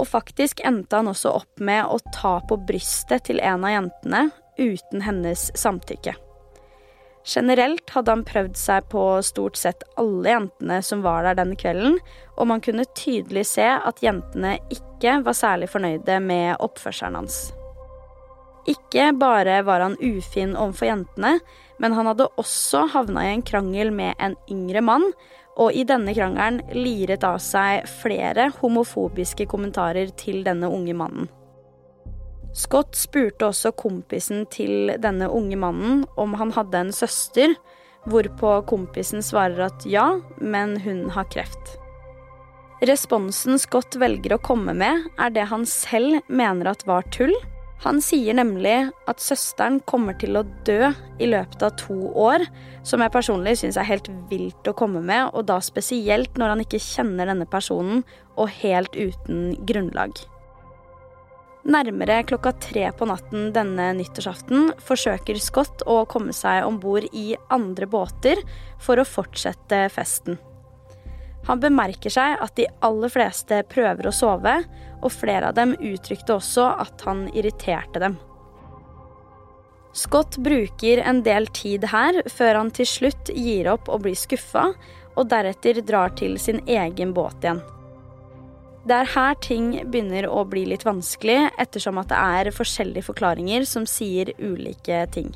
Og 0.00 0.08
faktisk 0.08 0.62
endte 0.64 1.02
han 1.02 1.10
også 1.10 1.34
opp 1.42 1.60
med 1.60 1.84
å 1.84 2.00
ta 2.14 2.38
på 2.48 2.56
brystet 2.66 3.28
til 3.28 3.42
en 3.44 3.66
av 3.66 3.74
jentene 3.74 4.22
uten 4.56 5.04
hennes 5.04 5.50
samtykke. 5.58 6.16
Generelt 7.24 7.88
hadde 7.94 8.12
han 8.12 8.24
prøvd 8.28 8.56
seg 8.60 8.88
på 8.92 9.02
stort 9.24 9.56
sett 9.56 9.84
alle 10.00 10.28
jentene 10.28 10.80
som 10.84 11.00
var 11.04 11.24
der 11.24 11.38
denne 11.38 11.56
kvelden, 11.56 11.96
og 12.36 12.48
man 12.50 12.60
kunne 12.64 12.84
tydelig 12.92 13.46
se 13.48 13.64
at 13.64 14.02
jentene 14.04 14.58
ikke 14.72 15.22
var 15.24 15.36
særlig 15.38 15.70
fornøyde 15.72 16.18
med 16.20 16.58
oppførselen 16.60 17.22
hans. 17.22 17.38
Ikke 18.68 19.10
bare 19.16 19.62
var 19.64 19.84
han 19.84 19.96
ufin 20.00 20.52
overfor 20.56 20.88
jentene, 20.88 21.38
men 21.80 21.96
han 21.96 22.08
hadde 22.08 22.28
også 22.40 22.84
havna 22.92 23.24
i 23.24 23.32
en 23.34 23.44
krangel 23.44 23.92
med 23.92 24.14
en 24.20 24.36
yngre 24.52 24.84
mann, 24.84 25.08
og 25.56 25.72
i 25.72 25.84
denne 25.86 26.12
krangelen 26.16 26.60
liret 26.76 27.24
av 27.24 27.38
seg 27.40 27.86
flere 28.02 28.50
homofobiske 28.58 29.46
kommentarer 29.48 30.12
til 30.18 30.42
denne 30.44 30.68
unge 30.68 30.96
mannen. 30.98 31.28
Scott 32.54 32.94
spurte 32.94 33.48
også 33.50 33.72
kompisen 33.74 34.44
til 34.52 34.92
denne 35.02 35.26
unge 35.26 35.58
mannen 35.58 36.04
om 36.20 36.36
han 36.38 36.52
hadde 36.54 36.84
en 36.84 36.92
søster, 36.94 37.56
hvorpå 38.06 38.60
kompisen 38.70 39.24
svarer 39.24 39.66
at 39.66 39.86
ja, 39.88 40.20
men 40.38 40.76
hun 40.84 41.08
har 41.14 41.26
kreft. 41.34 41.74
Responsen 42.84 43.58
Scott 43.58 43.96
velger 43.98 44.36
å 44.36 44.42
komme 44.44 44.74
med, 44.76 45.08
er 45.18 45.32
det 45.34 45.48
han 45.50 45.64
selv 45.66 46.20
mener 46.28 46.70
at 46.74 46.84
var 46.86 47.06
tull, 47.14 47.34
han 47.84 47.98
sier 48.00 48.36
nemlig 48.38 48.76
at 49.10 49.20
søsteren 49.20 49.80
kommer 49.84 50.16
til 50.20 50.38
å 50.38 50.44
dø 50.64 50.92
i 51.20 51.26
løpet 51.28 51.64
av 51.66 51.74
to 51.80 51.96
år, 52.16 52.46
som 52.86 53.02
jeg 53.02 53.12
personlig 53.12 53.58
syns 53.60 53.76
er 53.80 53.88
helt 53.88 54.08
vilt 54.30 54.70
å 54.70 54.76
komme 54.78 55.02
med, 55.04 55.34
og 55.34 55.50
da 55.50 55.58
spesielt 55.64 56.38
når 56.40 56.54
han 56.54 56.64
ikke 56.64 56.80
kjenner 56.80 57.28
denne 57.28 57.48
personen 57.50 58.04
og 58.38 58.54
helt 58.62 58.94
uten 58.96 59.52
grunnlag. 59.68 60.16
Nærmere 61.64 62.18
klokka 62.28 62.52
tre 62.60 62.90
på 62.92 63.06
natten 63.08 63.46
denne 63.54 63.86
nyttårsaften 63.96 64.74
forsøker 64.84 65.38
Scott 65.40 65.84
å 65.88 66.02
komme 66.04 66.34
seg 66.36 66.66
om 66.66 66.76
bord 66.80 67.06
i 67.16 67.30
andre 67.54 67.88
båter 67.88 68.42
for 68.84 69.00
å 69.00 69.06
fortsette 69.08 69.86
festen. 69.94 70.36
Han 71.48 71.60
bemerker 71.60 72.12
seg 72.12 72.36
at 72.44 72.52
de 72.56 72.68
aller 72.84 73.12
fleste 73.12 73.62
prøver 73.68 74.08
å 74.08 74.12
sove, 74.12 74.58
og 75.04 75.12
flere 75.12 75.50
av 75.50 75.56
dem 75.56 75.74
uttrykte 75.76 76.36
også 76.36 76.68
at 76.84 77.04
han 77.08 77.26
irriterte 77.32 78.00
dem. 78.00 78.16
Scott 79.94 80.36
bruker 80.42 81.00
en 81.06 81.22
del 81.24 81.46
tid 81.54 81.84
her 81.92 82.18
før 82.32 82.58
han 82.58 82.72
til 82.74 82.88
slutt 82.88 83.30
gir 83.30 83.68
opp 83.72 83.88
og 83.92 84.04
blir 84.04 84.18
skuffa, 84.18 84.72
og 85.14 85.28
deretter 85.30 85.78
drar 85.86 86.12
til 86.18 86.36
sin 86.42 86.60
egen 86.66 87.12
båt 87.14 87.44
igjen. 87.44 87.62
Det 88.84 88.92
er 88.92 89.08
her 89.14 89.36
ting 89.40 89.70
begynner 89.88 90.26
å 90.28 90.42
bli 90.44 90.66
litt 90.68 90.84
vanskelig, 90.84 91.48
ettersom 91.60 91.96
at 92.02 92.10
det 92.12 92.20
er 92.20 92.52
forskjellige 92.52 93.06
forklaringer 93.06 93.64
som 93.68 93.86
sier 93.88 94.34
ulike 94.36 94.98
ting. 95.14 95.30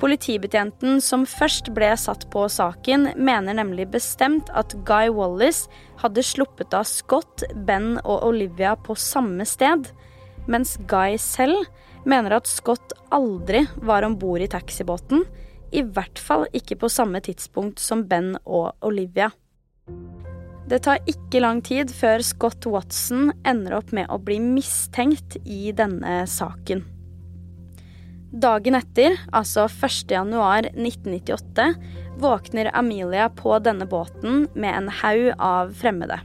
Politibetjenten 0.00 1.00
som 1.04 1.26
først 1.28 1.68
ble 1.76 1.90
satt 2.00 2.24
på 2.32 2.46
saken, 2.52 3.10
mener 3.16 3.56
nemlig 3.56 3.88
bestemt 3.92 4.48
at 4.56 4.72
Guy 4.88 5.12
Wallis 5.12 5.66
hadde 6.00 6.24
sluppet 6.24 6.76
av 6.76 6.88
Scott, 6.88 7.44
Ben 7.68 7.98
og 8.02 8.24
Olivia 8.30 8.74
på 8.76 8.96
samme 8.96 9.44
sted, 9.48 9.88
mens 10.48 10.76
Guy 10.88 11.16
selv 11.20 11.68
mener 12.08 12.38
at 12.38 12.48
Scott 12.48 12.96
aldri 13.12 13.66
var 13.76 14.08
om 14.08 14.16
bord 14.16 14.40
i 14.40 14.48
taxibåten, 14.52 15.24
i 15.72 15.84
hvert 15.84 16.20
fall 16.20 16.48
ikke 16.56 16.80
på 16.80 16.92
samme 16.92 17.20
tidspunkt 17.20 17.82
som 17.82 18.04
Ben 18.08 18.38
og 18.44 18.72
Olivia. 18.84 19.32
Det 20.66 20.80
tar 20.82 20.98
ikke 21.06 21.38
lang 21.44 21.60
tid 21.62 21.92
før 21.94 22.22
Scott 22.26 22.66
Watson 22.66 23.28
ender 23.46 23.76
opp 23.78 23.92
med 23.94 24.10
å 24.10 24.18
bli 24.18 24.40
mistenkt 24.42 25.36
i 25.44 25.70
denne 25.70 26.24
saken. 26.26 26.82
Dagen 28.36 28.74
etter, 28.74 29.14
altså 29.30 29.68
1.1.1998, 29.70 31.68
våkner 32.18 32.72
Amelia 32.74 33.28
på 33.30 33.54
denne 33.62 33.86
båten 33.86 34.48
med 34.58 34.74
en 34.74 34.90
haug 35.04 35.30
av 35.38 35.70
fremmede. 35.78 36.18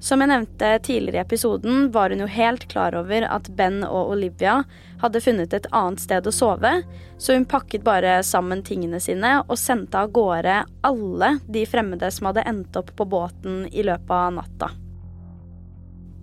Som 0.00 0.24
jeg 0.24 0.32
nevnte 0.32 0.78
tidligere 0.80 1.20
i 1.20 1.26
episoden, 1.26 1.90
var 1.92 2.08
hun 2.14 2.24
jo 2.24 2.30
helt 2.32 2.64
klar 2.72 2.96
over 2.96 3.28
at 3.28 3.52
Ben 3.58 3.82
og 3.84 4.14
Olivia 4.14 4.62
hadde 5.00 5.22
funnet 5.24 5.54
et 5.56 5.68
annet 5.72 6.02
sted 6.02 6.26
å 6.26 6.32
sove, 6.34 6.72
så 7.18 7.36
hun 7.36 7.46
pakket 7.48 7.84
bare 7.86 8.20
sammen 8.26 8.62
tingene 8.66 9.00
sine 9.00 9.38
og 9.46 9.58
sendte 9.58 10.00
av 10.00 10.12
gårde 10.14 10.60
alle 10.86 11.32
de 11.48 11.64
fremmede 11.68 12.10
som 12.14 12.30
hadde 12.30 12.46
endt 12.48 12.76
opp 12.80 12.92
på 12.96 13.08
båten 13.08 13.64
i 13.72 13.84
løpet 13.86 14.14
av 14.16 14.34
natta. 14.36 14.70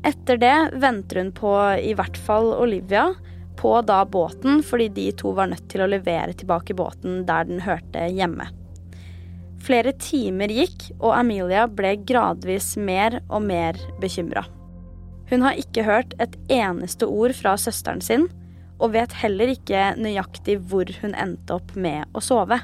Etter 0.07 0.37
det 0.39 0.57
venter 0.79 1.23
hun 1.23 1.33
på 1.35 1.53
i 1.81 1.95
hvert 1.97 2.17
fall 2.27 2.53
Olivia, 2.55 3.09
på 3.57 3.71
da 3.81 4.03
båten 4.05 4.61
fordi 4.63 4.87
de 4.93 5.07
to 5.17 5.31
var 5.33 5.49
nødt 5.49 5.65
til 5.71 5.81
å 5.81 5.89
levere 5.89 6.35
tilbake 6.37 6.75
båten 6.77 7.23
der 7.25 7.47
den 7.49 7.63
hørte 7.65 8.05
hjemme. 8.13 8.45
Flere 9.65 9.91
timer 9.99 10.51
gikk, 10.53 10.91
og 11.01 11.15
Amelia 11.17 11.65
ble 11.67 11.95
gradvis 12.07 12.75
mer 12.77 13.17
og 13.25 13.41
mer 13.49 13.79
bekymra. 13.99 14.45
Hun 15.27 15.43
har 15.43 15.57
ikke 15.59 15.83
hørt 15.83 16.13
et 16.23 16.37
eneste 16.53 17.09
ord 17.09 17.33
fra 17.35 17.57
søsteren 17.59 18.03
sin, 18.05 18.27
og 18.77 18.93
vet 18.95 19.13
heller 19.21 19.51
ikke 19.53 19.91
nøyaktig 19.99 20.59
hvor 20.69 20.89
hun 21.01 21.15
endte 21.17 21.57
opp 21.57 21.75
med 21.75 22.05
å 22.17 22.23
sove. 22.23 22.59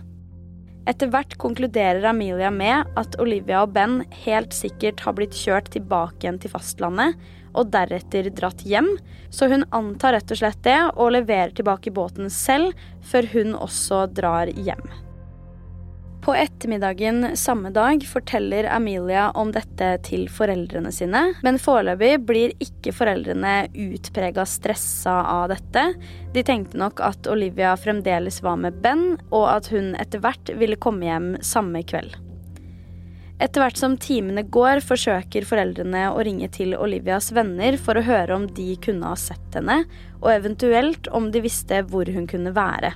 Etter 0.90 1.08
hvert 1.08 1.38
konkluderer 1.40 2.04
Amelia 2.10 2.50
med 2.52 2.90
at 3.00 3.16
Olivia 3.24 3.62
og 3.64 3.72
Ben 3.76 4.02
helt 4.26 4.56
sikkert 4.56 5.06
har 5.06 5.16
blitt 5.16 5.38
kjørt 5.38 5.72
tilbake 5.72 6.26
igjen 6.26 6.42
til 6.44 6.52
fastlandet, 6.52 7.16
og 7.54 7.70
deretter 7.72 8.28
dratt 8.34 8.66
hjem, 8.66 8.90
så 9.30 9.48
hun 9.52 9.64
antar 9.78 10.18
rett 10.18 10.34
og 10.34 10.42
slett 10.42 10.64
det 10.66 10.80
og 10.98 11.14
leverer 11.16 11.54
tilbake 11.56 11.94
båten 11.94 12.32
selv 12.34 12.74
før 13.06 13.30
hun 13.36 13.56
også 13.56 14.08
drar 14.12 14.52
hjem. 14.58 14.82
På 16.24 16.36
ettermiddagen 16.36 17.38
samme 17.38 17.70
dag 17.70 18.06
forteller 18.08 18.64
Amelia 18.64 19.32
om 19.32 19.50
dette 19.52 19.90
til 20.08 20.30
foreldrene 20.32 20.88
sine, 20.96 21.20
men 21.44 21.60
foreløpig 21.60 22.14
blir 22.24 22.54
ikke 22.64 22.94
foreldrene 22.96 23.66
utprega 23.76 24.46
stressa 24.48 25.18
av 25.34 25.50
dette. 25.52 25.84
De 26.32 26.46
tenkte 26.48 26.80
nok 26.80 27.04
at 27.04 27.28
Olivia 27.28 27.74
fremdeles 27.76 28.40
var 28.46 28.56
med 28.64 28.80
Ben, 28.80 29.18
og 29.36 29.50
at 29.52 29.68
hun 29.76 29.92
etter 30.00 30.24
hvert 30.24 30.54
ville 30.56 30.80
komme 30.80 31.10
hjem 31.10 31.30
samme 31.44 31.84
kveld. 31.84 32.16
Etter 33.44 33.60
hvert 33.60 33.84
som 33.84 34.00
timene 34.00 34.48
går, 34.48 34.80
forsøker 34.80 35.44
foreldrene 35.44 36.08
å 36.14 36.24
ringe 36.24 36.48
til 36.56 36.78
Olivias 36.80 37.34
venner 37.36 37.76
for 37.76 38.00
å 38.00 38.08
høre 38.08 38.40
om 38.40 38.48
de 38.48 38.78
kunne 38.80 39.12
ha 39.12 39.20
sett 39.20 39.60
henne, 39.60 39.82
og 40.24 40.32
eventuelt 40.38 41.12
om 41.12 41.34
de 41.36 41.44
visste 41.44 41.84
hvor 41.92 42.08
hun 42.08 42.32
kunne 42.32 42.56
være. 42.56 42.96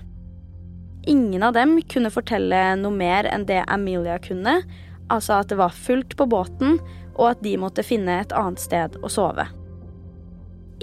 Ingen 1.08 1.44
av 1.44 1.54
dem 1.56 1.78
kunne 1.88 2.12
fortelle 2.12 2.60
noe 2.76 2.92
mer 2.92 3.30
enn 3.32 3.46
det 3.48 3.62
Amelia 3.72 4.18
kunne, 4.20 4.58
altså 5.08 5.38
at 5.40 5.48
det 5.48 5.60
var 5.62 5.72
fullt 5.72 6.18
på 6.20 6.28
båten, 6.28 6.82
og 7.16 7.30
at 7.32 7.44
de 7.46 7.56
måtte 7.60 7.86
finne 7.88 8.20
et 8.22 8.36
annet 8.36 8.60
sted 8.60 8.98
å 9.00 9.12
sove. 9.12 9.48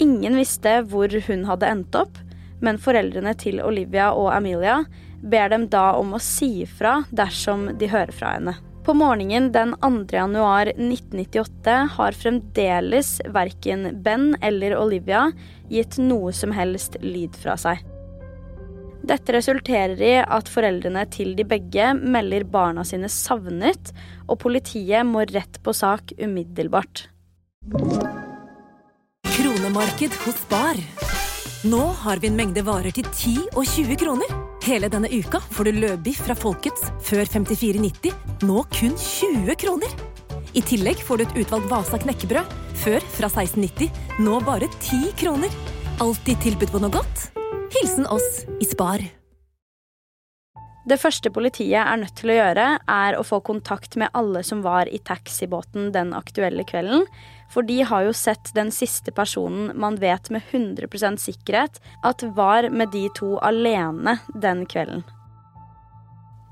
Ingen 0.00 0.40
visste 0.40 0.81
hvor 0.88 1.12
hun 1.28 1.45
hadde 1.47 1.69
endt 1.69 1.99
opp, 2.00 2.16
men 2.64 2.81
foreldrene 2.81 3.35
til 3.37 3.61
Olivia 3.61 4.14
og 4.16 4.33
Amelia 4.33 4.81
ber 5.21 5.52
dem 5.52 5.69
da 5.69 5.90
om 6.00 6.16
å 6.16 6.23
si 6.23 6.64
fra 6.66 7.02
dersom 7.12 7.69
de 7.78 7.93
hører 7.93 8.16
fra 8.16 8.35
henne. 8.38 8.57
På 8.85 8.97
morgenen 8.97 9.52
den 9.52 9.76
2. 9.81 10.09
januar 10.12 10.73
1998 10.75 11.76
har 11.95 12.16
fremdeles 12.16 13.16
verken 13.33 13.90
Ben 14.04 14.33
eller 14.45 14.76
Olivia 14.76 15.31
gitt 15.73 15.97
noe 16.00 16.33
som 16.37 16.52
helst 16.52 16.97
lyd 17.04 17.37
fra 17.40 17.57
seg. 17.61 17.81
Dette 19.04 19.34
resulterer 19.37 20.00
i 20.00 20.12
at 20.23 20.49
foreldrene 20.49 21.02
til 21.12 21.34
de 21.37 21.44
begge 21.44 21.90
melder 21.99 22.46
barna 22.49 22.87
sine 22.88 23.11
savnet, 23.12 23.92
og 24.25 24.38
politiet 24.40 25.04
må 25.04 25.26
rett 25.28 25.61
på 25.61 25.75
sak 25.76 26.14
umiddelbart. 26.16 27.08
Kronemarked 29.34 30.16
hos 30.25 30.40
Bar. 30.49 30.80
Nå 31.68 31.82
har 32.00 32.20
vi 32.20 32.30
en 32.30 32.38
mengde 32.38 32.64
varer 32.64 32.92
til 32.96 33.04
10 33.11 33.37
og 33.52 33.62
20 33.64 34.00
kroner. 34.00 34.32
Hele 34.64 34.88
denne 34.92 35.11
uka 35.12 35.42
får 35.52 35.68
du 35.68 35.82
løbiff 35.84 36.25
fra 36.25 36.37
Folkets 36.37 36.88
før 37.04 37.28
54,90, 37.28 38.16
nå 38.49 38.64
kun 38.73 38.96
20 38.96 39.61
kroner. 39.61 39.92
I 40.56 40.64
tillegg 40.64 41.04
får 41.04 41.20
du 41.20 41.26
et 41.26 41.38
utvalgt 41.44 41.68
Vasa 41.68 42.00
knekkebrød, 42.00 42.56
før 42.84 43.04
fra 43.18 43.32
16,90, 43.32 43.92
nå 44.25 44.40
bare 44.49 44.70
10 44.80 45.12
kroner. 45.20 45.52
Alltid 46.00 46.40
tilbud 46.49 46.73
på 46.73 46.84
noe 46.84 46.94
godt. 47.00 47.34
Hilsen 47.75 48.07
oss 48.07 48.47
i 48.61 48.64
Spar. 48.64 49.00
Det 50.87 50.99
første 51.00 51.31
politiet 51.33 51.81
er 51.81 51.97
nødt 51.99 52.14
til 52.21 52.31
å 52.31 52.37
gjøre, 52.37 52.66
er 52.87 53.16
å 53.19 53.25
få 53.26 53.40
kontakt 53.43 53.97
med 53.99 54.12
alle 54.14 54.45
som 54.47 54.61
var 54.62 54.87
i 54.87 55.00
taxibåten 55.02 55.88
den 55.95 56.12
aktuelle 56.14 56.62
kvelden, 56.69 57.07
for 57.50 57.66
de 57.66 57.81
har 57.88 58.04
jo 58.07 58.12
sett 58.14 58.52
den 58.54 58.71
siste 58.75 59.11
personen 59.16 59.73
man 59.81 59.97
vet 59.99 60.31
med 60.31 60.45
100% 60.52 61.19
sikkerhet 61.25 61.81
at 62.07 62.23
var 62.37 62.69
med 62.71 62.93
de 62.93 63.09
to 63.19 63.33
alene 63.43 64.19
den 64.35 64.66
kvelden. 64.71 65.02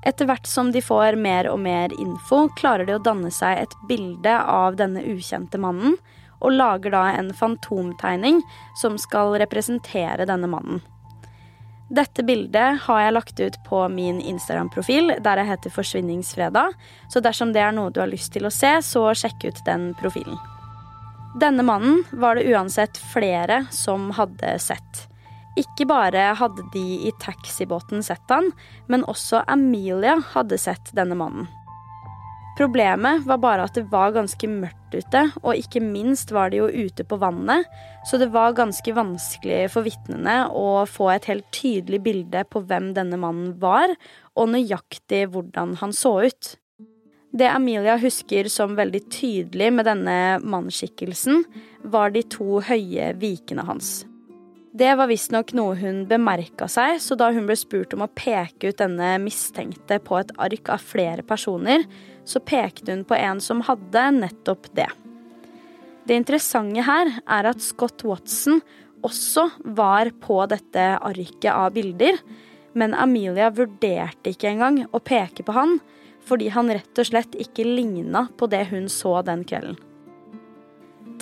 Etter 0.02 0.26
hvert 0.26 0.48
som 0.50 0.72
de 0.74 0.82
får 0.82 1.14
mer 1.20 1.46
og 1.52 1.60
mer 1.62 1.92
info, 2.02 2.48
klarer 2.58 2.88
de 2.88 2.96
å 2.96 3.04
danne 3.04 3.30
seg 3.30 3.60
et 3.60 3.76
bilde 3.86 4.32
av 4.40 4.80
denne 4.80 5.04
ukjente 5.12 5.60
mannen, 5.62 5.94
og 6.42 6.56
lager 6.56 6.90
da 6.90 7.04
en 7.12 7.30
fantomtegning 7.30 8.42
som 8.80 8.98
skal 8.98 9.36
representere 9.38 10.26
denne 10.26 10.50
mannen. 10.50 10.82
Dette 11.92 12.24
bildet 12.24 12.80
har 12.86 13.00
jeg 13.02 13.12
lagt 13.12 13.40
ut 13.40 13.56
på 13.66 13.82
min 13.92 14.20
Instagram-profil, 14.24 15.12
der 15.20 15.42
jeg 15.42 15.50
heter 15.50 15.74
Forsvinningsfredag. 15.74 16.72
Så 17.12 17.20
dersom 17.20 17.52
det 17.52 17.60
er 17.60 17.74
noe 17.76 17.92
du 17.92 18.00
har 18.00 18.08
lyst 18.08 18.32
til 18.32 18.48
å 18.48 18.52
se, 18.54 18.78
så 18.80 19.10
sjekk 19.12 19.44
ut 19.44 19.60
den 19.68 19.90
profilen. 20.00 20.38
Denne 21.40 21.64
mannen 21.64 22.00
var 22.16 22.36
det 22.36 22.48
uansett 22.48 22.96
flere 23.12 23.66
som 23.72 24.08
hadde 24.16 24.56
sett. 24.60 25.06
Ikke 25.60 25.84
bare 25.88 26.30
hadde 26.40 26.64
de 26.72 26.86
i 27.08 27.12
taxibåten 27.20 28.00
sett 28.04 28.24
han, 28.32 28.48
men 28.88 29.04
også 29.04 29.44
Amelia 29.52 30.16
hadde 30.32 30.56
sett 30.60 30.94
denne 30.96 31.16
mannen. 31.18 31.48
Problemet 32.52 33.24
var 33.24 33.38
bare 33.40 33.64
at 33.64 33.76
det 33.78 33.86
var 33.88 34.12
ganske 34.12 34.48
mørkt 34.50 34.92
ute, 34.92 35.22
og 35.40 35.56
ikke 35.56 35.80
minst 35.80 36.34
var 36.36 36.52
det 36.52 36.60
jo 36.60 36.68
ute 36.68 37.04
på 37.08 37.16
vannet, 37.22 37.64
så 38.04 38.20
det 38.20 38.28
var 38.34 38.52
ganske 38.58 38.92
vanskelig 38.92 39.70
for 39.72 39.88
vitnene 39.88 40.50
å 40.52 40.84
få 40.84 41.08
et 41.14 41.30
helt 41.30 41.48
tydelig 41.56 42.02
bilde 42.04 42.44
på 42.52 42.60
hvem 42.68 42.92
denne 42.98 43.16
mannen 43.20 43.54
var, 43.62 43.94
og 44.36 44.52
nøyaktig 44.52 45.24
hvordan 45.32 45.78
han 45.80 45.96
så 45.96 46.18
ut. 46.28 46.54
Det 47.32 47.48
Amelia 47.48 47.96
husker 47.96 48.44
som 48.52 48.76
veldig 48.76 49.06
tydelig 49.08 49.72
med 49.72 49.88
denne 49.88 50.16
mannsskikkelsen, 50.44 51.46
var 51.88 52.12
de 52.12 52.20
to 52.28 52.60
høye 52.60 53.14
vikene 53.16 53.64
hans. 53.64 54.02
Det 54.76 54.92
var 54.96 55.08
visstnok 55.08 55.54
noe 55.56 55.76
hun 55.80 56.04
bemerka 56.08 56.68
seg, 56.68 56.98
så 57.00 57.16
da 57.16 57.30
hun 57.32 57.48
ble 57.48 57.56
spurt 57.60 57.92
om 57.96 58.04
å 58.04 58.12
peke 58.12 58.68
ut 58.68 58.78
denne 58.80 59.14
mistenkte 59.20 59.98
på 60.04 60.20
et 60.20 60.32
ark 60.40 60.70
av 60.72 60.84
flere 60.84 61.24
personer, 61.24 61.84
så 62.24 62.40
pekte 62.40 62.92
hun 62.92 63.04
på 63.08 63.16
en 63.18 63.40
som 63.42 63.62
hadde 63.66 64.04
nettopp 64.18 64.70
det. 64.76 64.88
Det 66.04 66.18
interessante 66.18 66.82
her 66.86 67.10
er 67.20 67.48
at 67.50 67.62
Scott 67.62 68.02
Watson 68.06 68.60
også 69.06 69.48
var 69.76 70.10
på 70.22 70.38
dette 70.50 70.86
arket 70.98 71.50
av 71.52 71.72
bilder, 71.74 72.18
men 72.78 72.94
Amelia 72.94 73.50
vurderte 73.54 74.32
ikke 74.32 74.50
engang 74.50 74.82
å 74.90 75.02
peke 75.02 75.44
på 75.46 75.54
han, 75.54 75.78
fordi 76.22 76.50
han 76.54 76.70
rett 76.70 76.98
og 76.98 77.08
slett 77.08 77.34
ikke 77.38 77.66
ligna 77.66 78.28
på 78.38 78.48
det 78.50 78.64
hun 78.70 78.88
så 78.90 79.20
den 79.26 79.42
kvelden. 79.46 79.78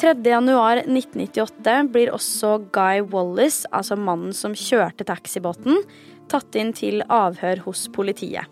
3.1.1998 0.00 1.90
blir 1.92 2.12
også 2.14 2.54
Guy 2.72 3.02
Wallis, 3.12 3.66
altså 3.68 3.98
mannen 4.00 4.32
som 4.36 4.54
kjørte 4.56 5.04
taxibåten, 5.08 5.82
tatt 6.30 6.56
inn 6.56 6.72
til 6.76 7.02
avhør 7.12 7.66
hos 7.66 7.84
politiet. 7.92 8.48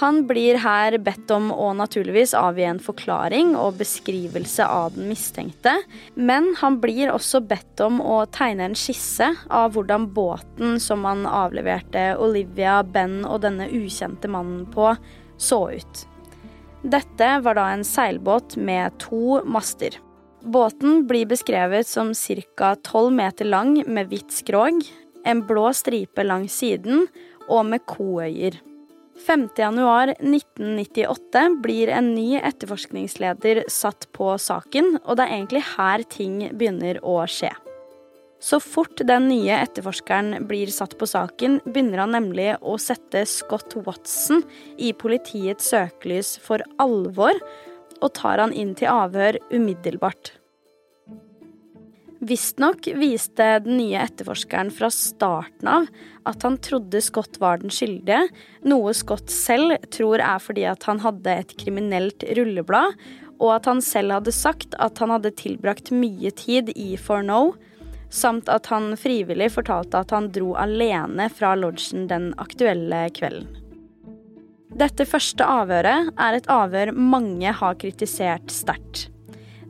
Han 0.00 0.24
blir 0.26 0.58
her 0.58 0.96
bedt 0.98 1.30
om 1.30 1.52
å 1.54 1.68
naturligvis 1.78 2.32
avgi 2.34 2.64
en 2.66 2.80
forklaring 2.82 3.52
og 3.54 3.76
beskrivelse 3.78 4.66
av 4.66 4.96
den 4.96 5.06
mistenkte, 5.12 5.76
men 6.18 6.50
han 6.58 6.80
blir 6.82 7.12
også 7.12 7.38
bedt 7.46 7.82
om 7.84 8.00
å 8.02 8.24
tegne 8.34 8.66
en 8.66 8.74
skisse 8.78 9.28
av 9.46 9.76
hvordan 9.76 10.08
båten 10.16 10.80
som 10.82 11.06
han 11.06 11.22
avleverte 11.30 12.08
Olivia, 12.18 12.80
Ben 12.82 13.20
og 13.22 13.44
denne 13.46 13.70
ukjente 13.70 14.30
mannen 14.30 14.66
på, 14.74 14.96
så 15.38 15.60
ut. 15.70 16.02
Dette 16.82 17.30
var 17.46 17.54
da 17.56 17.70
en 17.70 17.86
seilbåt 17.86 18.58
med 18.58 18.98
to 18.98 19.38
master. 19.46 19.94
Båten 20.42 21.06
blir 21.06 21.30
beskrevet 21.30 21.86
som 21.86 22.10
ca. 22.12 22.74
12 22.74 23.14
meter 23.14 23.46
lang 23.46 23.78
med 23.86 24.10
hvitt 24.10 24.34
skrog, 24.34 24.82
en 25.24 25.46
blå 25.46 25.70
stripe 25.72 26.26
langs 26.26 26.58
siden 26.60 27.06
og 27.48 27.64
med 27.70 27.86
koøyer. 27.86 28.58
5.1.1998 29.14 31.62
blir 31.62 31.88
en 31.94 32.14
ny 32.14 32.40
etterforskningsleder 32.40 33.64
satt 33.70 34.08
på 34.12 34.38
saken, 34.42 34.98
og 35.04 35.16
det 35.16 35.24
er 35.24 35.30
egentlig 35.36 35.62
her 35.76 36.02
ting 36.10 36.50
begynner 36.50 36.98
å 37.06 37.26
skje. 37.30 37.52
Så 38.44 38.58
fort 38.60 39.00
den 39.08 39.28
nye 39.30 39.54
etterforskeren 39.62 40.46
blir 40.48 40.66
satt 40.74 40.98
på 41.00 41.06
saken, 41.08 41.60
begynner 41.64 41.98
han 42.02 42.12
nemlig 42.12 42.50
å 42.60 42.78
sette 42.82 43.24
Scott 43.30 43.72
Watson 43.86 44.42
i 44.76 44.92
politiets 44.92 45.70
søkelys 45.72 46.38
for 46.44 46.58
alvor, 46.82 47.32
og 48.02 48.12
tar 48.18 48.38
han 48.42 48.52
inn 48.52 48.74
til 48.76 48.88
avhør 48.92 49.38
umiddelbart. 49.54 50.43
Visstnok 52.24 52.86
viste 52.96 53.46
den 53.64 53.76
nye 53.76 54.00
etterforskeren 54.00 54.70
fra 54.72 54.88
starten 54.92 55.68
av 55.68 55.88
at 56.24 56.46
han 56.46 56.56
trodde 56.64 57.02
Scott 57.04 57.36
var 57.42 57.60
den 57.60 57.72
skyldige, 57.74 58.22
noe 58.64 58.94
Scott 58.96 59.28
selv 59.32 59.76
tror 59.92 60.22
er 60.24 60.40
fordi 60.40 60.64
at 60.70 60.86
han 60.88 61.02
hadde 61.04 61.34
et 61.42 61.52
kriminelt 61.60 62.24
rulleblad, 62.38 62.96
og 63.42 63.50
at 63.58 63.68
han 63.68 63.82
selv 63.84 64.16
hadde 64.16 64.32
sagt 64.32 64.76
at 64.80 65.02
han 65.02 65.12
hadde 65.12 65.34
tilbrakt 65.36 65.92
mye 65.92 66.32
tid 66.38 66.72
i 66.72 66.94
For 66.96 67.24
No, 67.26 67.58
samt 68.08 68.48
at 68.48 68.70
han 68.72 68.94
frivillig 68.96 69.50
fortalte 69.52 70.00
at 70.00 70.14
han 70.14 70.30
dro 70.32 70.54
alene 70.56 71.28
fra 71.28 71.52
lodgen 71.58 72.06
den 72.08 72.30
aktuelle 72.40 73.08
kvelden. 73.12 73.50
Dette 74.74 75.04
første 75.06 75.44
avhøret 75.46 76.14
er 76.18 76.38
et 76.38 76.48
avhør 76.50 76.94
mange 76.96 77.52
har 77.52 77.76
kritisert 77.78 78.48
sterkt. 78.50 79.10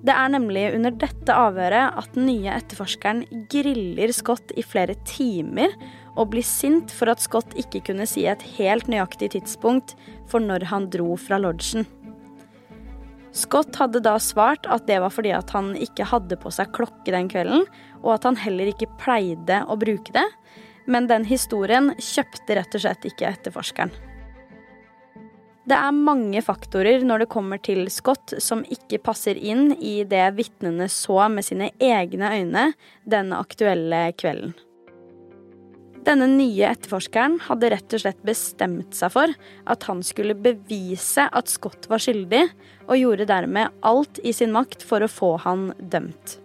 Det 0.05 0.13
er 0.13 0.33
nemlig 0.35 0.67
under 0.77 0.93
dette 1.01 1.33
avhøret 1.33 1.97
at 1.97 2.17
den 2.17 2.27
nye 2.29 2.53
etterforskeren 2.53 3.23
griller 3.53 4.13
Scott 4.13 4.53
i 4.53 4.65
flere 4.65 4.99
timer 5.09 5.73
og 6.15 6.35
blir 6.35 6.45
sint 6.45 6.93
for 6.93 7.09
at 7.09 7.23
Scott 7.25 7.57
ikke 7.59 7.81
kunne 7.89 8.07
si 8.09 8.27
et 8.29 8.45
helt 8.59 8.91
nøyaktig 8.93 9.33
tidspunkt 9.33 9.95
for 10.31 10.45
når 10.45 10.69
han 10.69 10.91
dro 10.93 11.17
fra 11.21 11.41
lodgen. 11.41 11.89
Scott 13.35 13.75
hadde 13.81 14.05
da 14.05 14.15
svart 14.23 14.69
at 14.71 14.85
det 14.87 15.01
var 15.03 15.11
fordi 15.11 15.33
at 15.35 15.51
han 15.57 15.73
ikke 15.75 16.07
hadde 16.07 16.37
på 16.39 16.53
seg 16.55 16.71
klokke 16.77 17.11
den 17.11 17.27
kvelden, 17.33 17.65
og 18.05 18.13
at 18.15 18.29
han 18.29 18.39
heller 18.39 18.71
ikke 18.71 18.93
pleide 19.01 19.65
å 19.67 19.75
bruke 19.81 20.15
det, 20.15 20.27
men 20.87 21.09
den 21.11 21.25
historien 21.27 21.95
kjøpte 21.97 22.61
rett 22.61 22.77
og 22.77 22.85
slett 22.85 23.09
ikke 23.09 23.33
etterforskeren. 23.33 23.91
Det 25.65 25.77
er 25.77 25.97
mange 25.97 26.43
faktorer 26.45 27.07
når 27.09 27.25
det 27.25 27.31
kommer 27.33 27.61
til 27.65 27.87
Scott 27.93 28.35
som 28.43 28.67
ikke 28.69 29.01
passer 29.01 29.39
inn 29.41 29.71
i 29.81 30.03
det 30.05 30.27
vitnene 30.37 30.91
så 30.93 31.23
med 31.33 31.47
sine 31.47 31.71
egne 31.81 32.35
øyne 32.37 32.67
den 33.09 33.33
aktuelle 33.33 34.11
kvelden. 34.21 34.53
Denne 36.05 36.27
nye 36.29 36.69
etterforskeren 36.69 37.39
hadde 37.47 37.71
rett 37.73 37.97
og 37.97 38.03
slett 38.03 38.21
bestemt 38.29 38.93
seg 38.93 39.15
for 39.15 39.33
at 39.73 39.87
han 39.89 40.03
skulle 40.05 40.37
bevise 40.37 41.25
at 41.33 41.49
Scott 41.49 41.89
var 41.89 42.03
skyldig, 42.05 42.43
og 42.85 43.01
gjorde 43.01 43.25
dermed 43.31 43.73
alt 43.81 44.21
i 44.21 44.35
sin 44.37 44.53
makt 44.53 44.85
for 44.85 45.01
å 45.01 45.09
få 45.09 45.31
han 45.47 45.71
dømt. 45.81 46.43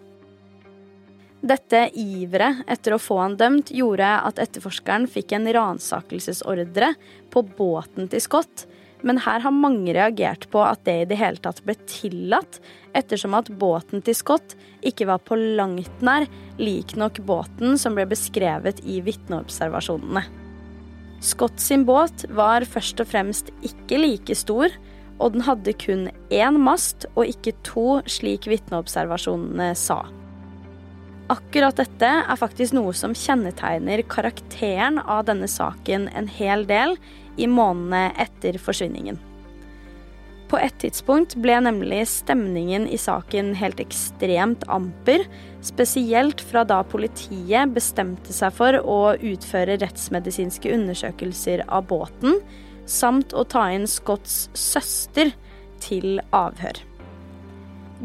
Dette 1.43 1.86
iveret 1.99 2.63
etter 2.71 2.95
å 2.95 3.01
få 3.03 3.19
han 3.19 3.36
dømt 3.39 3.73
gjorde 3.75 4.08
at 4.29 4.39
etterforskeren 4.39 5.08
fikk 5.12 5.36
en 5.36 5.51
ransakelsesordre 5.55 6.93
på 7.32 7.43
båten 7.60 8.08
til 8.12 8.23
Scott, 8.23 8.68
men 9.05 9.21
her 9.23 9.39
har 9.43 9.55
mange 9.55 9.93
reagert 9.95 10.47
på 10.51 10.62
at 10.65 10.83
det 10.88 10.95
i 11.01 11.07
det 11.12 11.19
hele 11.19 11.39
tatt 11.43 11.62
ble 11.65 11.75
tillatt, 11.89 12.59
ettersom 12.97 13.38
at 13.38 13.51
båten 13.62 14.03
til 14.03 14.17
Scott 14.17 14.57
ikke 14.85 15.07
var 15.09 15.23
på 15.23 15.38
langt 15.39 16.03
nær 16.03 16.27
lik 16.59 16.95
nok 16.99 17.21
båten 17.27 17.77
som 17.79 17.95
ble 17.95 18.07
beskrevet 18.09 18.81
i 18.83 18.99
vitneobservasjonene. 19.05 20.25
Scott 21.23 21.59
sin 21.59 21.83
båt 21.88 22.25
var 22.31 22.63
først 22.67 23.01
og 23.03 23.09
fremst 23.12 23.51
ikke 23.65 23.99
like 23.99 24.35
stor, 24.39 24.71
og 25.19 25.35
den 25.35 25.43
hadde 25.43 25.75
kun 25.75 26.07
én 26.31 26.59
mast 26.63 27.07
og 27.15 27.27
ikke 27.27 27.57
to, 27.67 27.99
slik 28.07 28.47
vitneobservasjonene 28.47 29.73
sa. 29.75 30.05
Akkurat 31.29 31.77
dette 31.77 32.09
er 32.09 32.39
faktisk 32.39 32.73
noe 32.73 32.93
som 32.97 33.12
kjennetegner 33.13 34.01
karakteren 34.09 34.97
av 35.03 35.27
denne 35.27 35.49
saken 35.51 36.07
en 36.17 36.29
hel 36.39 36.63
del 36.69 36.95
i 37.39 37.47
månedene 37.49 38.12
etter 38.19 38.60
forsvinningen. 38.62 39.19
På 40.49 40.58
et 40.58 40.73
tidspunkt 40.82 41.36
ble 41.38 41.60
nemlig 41.62 42.02
stemningen 42.10 42.88
i 42.89 42.97
saken 42.97 43.52
helt 43.60 43.82
ekstremt 43.84 44.63
amper, 44.71 45.21
spesielt 45.62 46.41
fra 46.41 46.63
da 46.65 46.80
politiet 46.82 47.75
bestemte 47.75 48.34
seg 48.34 48.56
for 48.58 48.80
å 48.82 48.99
utføre 49.13 49.78
rettsmedisinske 49.78 50.73
undersøkelser 50.73 51.67
av 51.67 51.86
båten, 51.91 52.41
samt 52.89 53.36
å 53.38 53.45
ta 53.45 53.67
inn 53.75 53.86
Scotts 53.86 54.47
søster 54.58 55.36
til 55.86 56.17
avhør. 56.34 56.82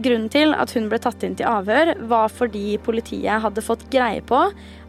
Grunnen 0.04 0.28
til 0.28 0.52
at 0.58 0.74
hun 0.74 0.90
ble 0.90 0.98
tatt 1.00 1.22
inn 1.24 1.36
til 1.38 1.48
avhør, 1.48 1.94
var 2.10 2.32
fordi 2.34 2.74
politiet 2.82 3.40
hadde 3.44 3.62
fått 3.64 3.86
greie 3.94 4.20
på 4.26 4.40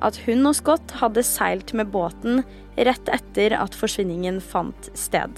at 0.03 0.19
hun 0.25 0.49
og 0.49 0.57
Scott 0.57 0.95
hadde 0.99 1.23
seilt 1.23 1.75
med 1.77 1.93
båten 1.93 2.41
rett 2.77 3.11
etter 3.11 3.55
at 3.57 3.75
forsvinningen 3.77 4.41
fant 4.43 4.89
sted. 4.97 5.31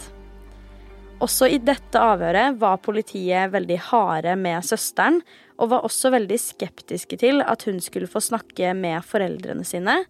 Også 1.24 1.48
i 1.50 1.58
dette 1.58 1.98
avhøret 1.98 2.60
var 2.62 2.82
politiet 2.86 3.52
veldig 3.54 3.78
harde 3.90 4.36
med 4.38 4.66
søsteren, 4.66 5.22
og 5.58 5.72
var 5.72 5.86
også 5.88 6.12
veldig 6.14 6.38
skeptiske 6.38 7.18
til 7.18 7.42
at 7.42 7.66
hun 7.66 7.80
skulle 7.82 8.10
få 8.10 8.22
snakke 8.22 8.76
med 8.78 9.02
foreldrene 9.06 9.66
sine, 9.66 10.04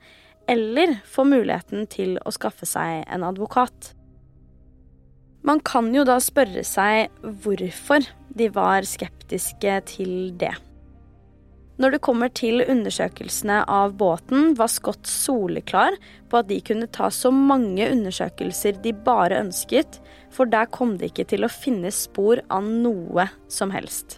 eller 0.47 0.97
få 1.07 1.23
muligheten 1.27 1.87
til 1.91 2.17
å 2.23 2.33
skaffe 2.35 2.67
seg 2.67 3.05
en 3.07 3.23
advokat. 3.27 3.93
Man 5.47 5.61
kan 5.63 5.93
jo 5.95 6.03
da 6.07 6.17
spørre 6.23 6.63
seg 6.67 7.07
hvorfor 7.23 8.03
de 8.35 8.49
var 8.51 8.87
skeptiske 8.87 9.79
til 9.93 10.15
det. 10.39 10.55
Når 11.77 11.93
det 11.93 11.99
kommer 12.01 12.31
til 12.33 12.63
undersøkelsene 12.65 13.59
av 13.69 13.91
båten, 13.99 14.55
var 14.57 14.71
Scott 14.73 15.05
soleklar 15.05 15.93
på 16.29 16.37
at 16.39 16.47
de 16.49 16.57
kunne 16.65 16.87
ta 16.89 17.11
så 17.13 17.29
mange 17.29 17.85
undersøkelser 17.91 18.79
de 18.81 18.93
bare 19.05 19.37
ønsket, 19.43 19.99
for 20.33 20.49
der 20.49 20.65
kom 20.73 20.97
det 20.97 21.11
ikke 21.11 21.27
til 21.35 21.45
å 21.45 21.53
finne 21.53 21.91
spor 21.93 22.41
av 22.49 22.65
noe 22.65 23.27
som 23.53 23.69
helst. 23.75 24.17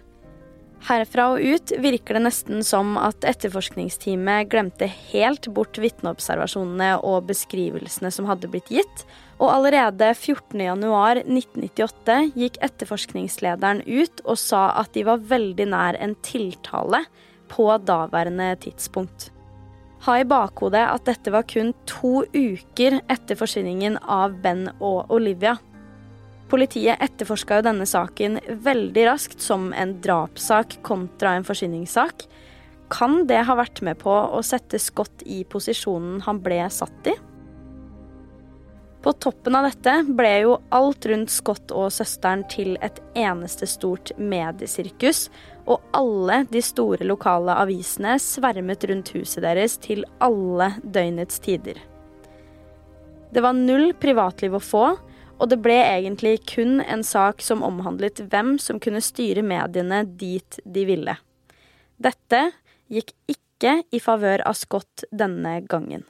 Herfra 0.87 1.25
og 1.33 1.43
ut 1.43 1.73
virker 1.83 2.15
det 2.15 2.21
nesten 2.23 2.63
som 2.63 2.95
at 2.95 3.25
etterforskningsteamet 3.27 4.47
glemte 4.47 4.87
helt 5.11 5.51
bort 5.51 5.75
vitneobservasjonene 5.83 7.03
og 7.03 7.27
beskrivelsene 7.27 8.07
som 8.15 8.23
hadde 8.29 8.47
blitt 8.51 8.69
gitt, 8.71 9.03
og 9.43 9.51
allerede 9.51 10.13
14.1.1998 10.15 12.39
gikk 12.39 12.55
etterforskningslederen 12.63 13.83
ut 13.83 14.23
og 14.23 14.39
sa 14.39 14.79
at 14.79 14.95
de 14.95 15.03
var 15.07 15.19
veldig 15.27 15.67
nær 15.75 15.99
en 15.99 16.15
tiltale 16.23 17.03
på 17.51 17.67
daværende 17.83 18.53
tidspunkt. 18.63 19.29
Ha 20.05 20.19
i 20.21 20.27
bakhodet 20.27 20.85
at 20.85 21.07
dette 21.09 21.31
var 21.33 21.47
kun 21.49 21.73
to 21.89 22.23
uker 22.31 23.01
etter 23.11 23.35
forsvinningen 23.39 23.97
av 23.99 24.37
Ben 24.43 24.69
og 24.79 25.11
Olivia. 25.11 25.57
Politiet 26.49 27.01
etterforska 27.03 27.59
jo 27.59 27.65
denne 27.67 27.85
saken 27.89 28.39
veldig 28.63 29.03
raskt 29.09 29.43
som 29.43 29.69
en 29.75 29.97
drapssak 30.01 30.79
kontra 30.87 31.35
en 31.35 31.45
forsvinningssak. 31.45 32.23
Kan 32.89 33.25
det 33.29 33.43
ha 33.45 33.57
vært 33.59 33.83
med 33.85 33.99
på 34.01 34.09
å 34.09 34.39
sette 34.45 34.79
Scott 34.81 35.25
i 35.27 35.43
posisjonen 35.45 36.23
han 36.25 36.39
ble 36.41 36.63
satt 36.73 37.11
i? 37.11 37.13
På 39.03 39.13
toppen 39.15 39.55
av 39.55 39.67
dette 39.69 39.93
ble 40.07 40.31
jo 40.43 40.55
alt 40.75 41.05
rundt 41.07 41.31
Scott 41.31 41.71
og 41.71 41.91
søsteren 41.93 42.41
til 42.51 42.73
et 42.83 42.97
eneste 43.15 43.67
stort 43.69 44.11
mediesirkus, 44.17 45.27
og 45.69 45.83
alle 45.93 46.43
de 46.49 46.61
store 46.65 47.05
lokale 47.05 47.53
avisene 47.61 48.15
svermet 48.21 48.83
rundt 48.89 49.13
huset 49.13 49.43
deres 49.45 49.77
til 49.81 50.03
alle 50.23 50.71
døgnets 50.83 51.39
tider. 51.45 51.77
Det 53.29 53.43
var 53.45 53.53
null 53.53 53.93
privatliv 54.01 54.57
å 54.57 54.63
få, 54.63 54.85
og 55.39 55.51
det 55.51 55.59
ble 55.63 55.77
egentlig 55.77 56.39
kun 56.49 56.79
en 56.81 57.03
sak 57.05 57.43
som 57.45 57.61
omhandlet 57.63 58.23
hvem 58.31 58.57
som 58.59 58.81
kunne 58.81 59.03
styre 59.05 59.45
mediene 59.45 60.01
dit 60.03 60.59
de 60.65 60.85
ville. 60.89 61.15
Dette 62.01 62.41
gikk 62.89 63.13
ikke 63.29 63.83
i 63.93 64.01
favør 64.01 64.43
av 64.49 64.57
Scott 64.57 65.05
denne 65.11 65.59
gangen. 65.69 66.03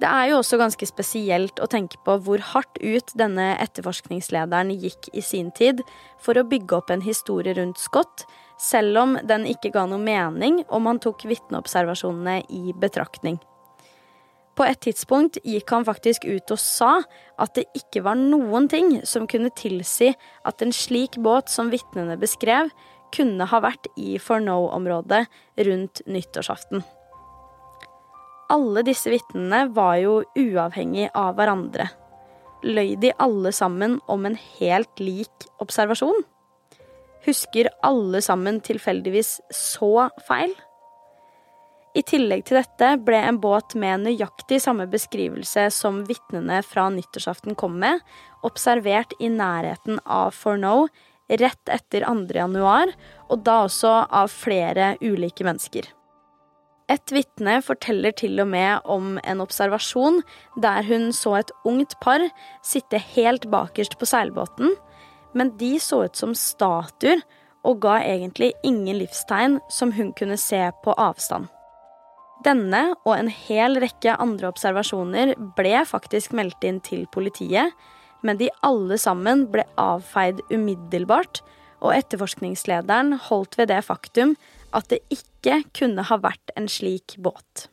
Det 0.00 0.08
er 0.08 0.30
jo 0.30 0.38
også 0.40 0.56
ganske 0.56 0.86
spesielt 0.88 1.60
å 1.60 1.66
tenke 1.68 1.98
på 2.06 2.14
hvor 2.24 2.40
hardt 2.54 2.78
ut 2.80 3.12
denne 3.20 3.50
etterforskningslederen 3.60 4.70
gikk 4.72 5.10
i 5.12 5.20
sin 5.20 5.50
tid 5.52 5.82
for 6.24 6.40
å 6.40 6.46
bygge 6.48 6.78
opp 6.78 6.92
en 6.94 7.02
historie 7.04 7.52
rundt 7.58 7.76
Scott, 7.82 8.24
selv 8.56 8.96
om 8.96 9.18
den 9.28 9.44
ikke 9.50 9.72
ga 9.74 9.82
noe 9.90 10.00
mening 10.00 10.62
om 10.72 10.88
han 10.88 11.00
tok 11.04 11.26
vitneobservasjonene 11.28 12.38
i 12.48 12.72
betraktning. 12.80 13.36
På 14.56 14.64
et 14.64 14.80
tidspunkt 14.86 15.36
gikk 15.44 15.68
han 15.74 15.84
faktisk 15.84 16.24
ut 16.24 16.54
og 16.54 16.60
sa 16.60 16.94
at 17.40 17.52
det 17.58 17.66
ikke 17.76 18.00
var 18.06 18.16
noen 18.16 18.70
ting 18.72 18.94
som 19.08 19.28
kunne 19.28 19.52
tilsi 19.56 20.14
at 20.48 20.64
en 20.64 20.72
slik 20.72 21.18
båt 21.20 21.52
som 21.52 21.68
vitnene 21.72 22.16
beskrev, 22.20 22.72
kunne 23.12 23.48
ha 23.50 23.60
vært 23.60 23.90
i 23.98 24.14
For 24.22 24.40
No-området 24.40 25.24
rundt 25.66 26.04
nyttårsaften 26.06 26.86
alle 28.50 28.82
disse 28.86 29.10
vitnene 29.12 29.66
var 29.74 29.96
jo 30.02 30.20
uavhengig 30.38 31.08
av 31.16 31.36
hverandre. 31.38 31.88
Løy 32.66 32.96
de 33.00 33.12
alle 33.22 33.52
sammen 33.56 33.98
om 34.10 34.26
en 34.28 34.36
helt 34.58 35.00
lik 35.00 35.46
observasjon? 35.62 36.24
Husker 37.24 37.70
alle 37.86 38.20
sammen 38.24 38.60
tilfeldigvis 38.64 39.38
så 39.54 40.08
feil? 40.26 40.52
I 41.96 42.04
tillegg 42.06 42.44
til 42.46 42.60
dette 42.60 42.92
ble 43.02 43.18
en 43.26 43.40
båt 43.42 43.74
med 43.74 44.04
nøyaktig 44.04 44.60
samme 44.62 44.86
beskrivelse 44.90 45.66
som 45.74 46.04
vitnene 46.06 46.60
fra 46.62 46.86
nyttårsaften 46.92 47.56
kom 47.58 47.80
med, 47.82 47.98
observert 48.46 49.16
i 49.18 49.30
nærheten 49.32 49.98
av 50.06 50.36
Forno 50.36 50.86
rett 51.30 51.70
etter 51.70 52.06
2. 52.06 52.28
januar, 52.34 52.92
og 53.30 53.42
da 53.46 53.62
også 53.66 53.94
av 54.06 54.30
flere 54.30 54.94
ulike 55.02 55.46
mennesker. 55.46 55.90
Et 56.90 57.12
vitne 57.14 57.60
forteller 57.62 58.14
til 58.18 58.40
og 58.42 58.48
med 58.50 58.86
om 58.90 59.12
en 59.22 59.42
observasjon 59.44 60.24
der 60.62 60.82
hun 60.88 61.12
så 61.14 61.36
et 61.38 61.52
ungt 61.68 61.94
par 62.02 62.24
sitte 62.66 62.98
helt 63.12 63.46
bakerst 63.52 63.94
på 64.00 64.08
seilbåten, 64.10 64.74
men 65.34 65.52
de 65.60 65.76
så 65.78 66.04
ut 66.08 66.18
som 66.18 66.34
statuer 66.34 67.22
og 67.62 67.78
ga 67.84 68.00
egentlig 68.02 68.50
ingen 68.66 68.98
livstegn 68.98 69.60
som 69.70 69.92
hun 69.94 70.10
kunne 70.18 70.38
se 70.40 70.64
på 70.82 70.96
avstand. 70.98 71.46
Denne 72.42 72.94
og 73.04 73.14
en 73.18 73.28
hel 73.28 73.76
rekke 73.82 74.16
andre 74.16 74.48
observasjoner 74.48 75.34
ble 75.58 75.84
faktisk 75.86 76.32
meldt 76.34 76.64
inn 76.64 76.80
til 76.82 77.04
politiet, 77.12 77.76
men 78.24 78.40
de 78.40 78.48
alle 78.66 78.96
sammen 79.00 79.44
ble 79.52 79.66
avfeid 79.80 80.40
umiddelbart, 80.50 81.44
og 81.80 81.94
etterforskningslederen 81.96 83.14
holdt 83.28 83.56
ved 83.60 83.70
det 83.70 83.84
faktum 83.86 84.34
at 84.76 84.88
det 84.90 85.04
ikke 85.12 85.29
kunne 85.76 86.04
ha 86.06 86.18
vært 86.20 86.52
en 86.56 86.68
slik 86.68 87.16
båt. 87.18 87.68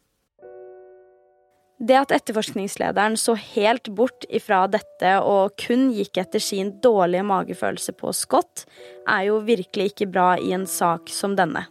Det 1.78 1.94
at 1.94 2.12
etterforskningslederen 2.16 3.18
så 3.22 3.36
helt 3.38 3.92
bort 3.94 4.26
ifra 4.34 4.64
dette 4.72 5.12
og 5.22 5.54
kun 5.62 5.92
gikk 5.94 6.18
etter 6.24 6.42
sin 6.42 6.72
dårlige 6.82 7.26
magefølelse 7.30 7.94
på 8.00 8.14
Scott, 8.18 8.66
er 9.06 9.28
jo 9.30 9.44
virkelig 9.46 9.92
ikke 9.92 10.10
bra 10.10 10.32
i 10.42 10.56
en 10.58 10.66
sak 10.66 11.12
som 11.14 11.36
denne. 11.38 11.68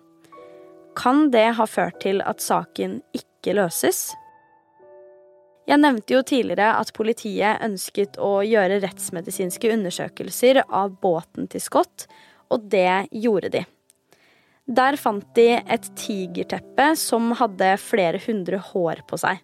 Kan 0.96 1.32
det 1.34 1.48
ha 1.58 1.66
ført 1.66 1.98
til 2.04 2.22
at 2.22 2.40
saken 2.40 3.00
ikke 3.16 3.56
løses? 3.58 4.12
Jeg 5.66 5.82
nevnte 5.82 6.14
jo 6.14 6.22
tidligere 6.22 6.76
at 6.78 6.94
politiet 6.94 7.58
ønsket 7.66 8.20
å 8.22 8.38
gjøre 8.46 8.78
rettsmedisinske 8.84 9.72
undersøkelser 9.74 10.62
av 10.62 10.94
båten 11.02 11.50
til 11.50 11.64
Scott, 11.64 12.06
og 12.54 12.70
det 12.70 13.08
gjorde 13.10 13.50
de. 13.58 13.66
Der 14.66 14.96
fant 14.98 15.26
de 15.38 15.60
et 15.62 15.84
tigerteppe 15.94 16.88
som 16.98 17.30
hadde 17.38 17.76
flere 17.78 18.18
hundre 18.26 18.58
hår 18.72 19.04
på 19.06 19.18
seg. 19.22 19.38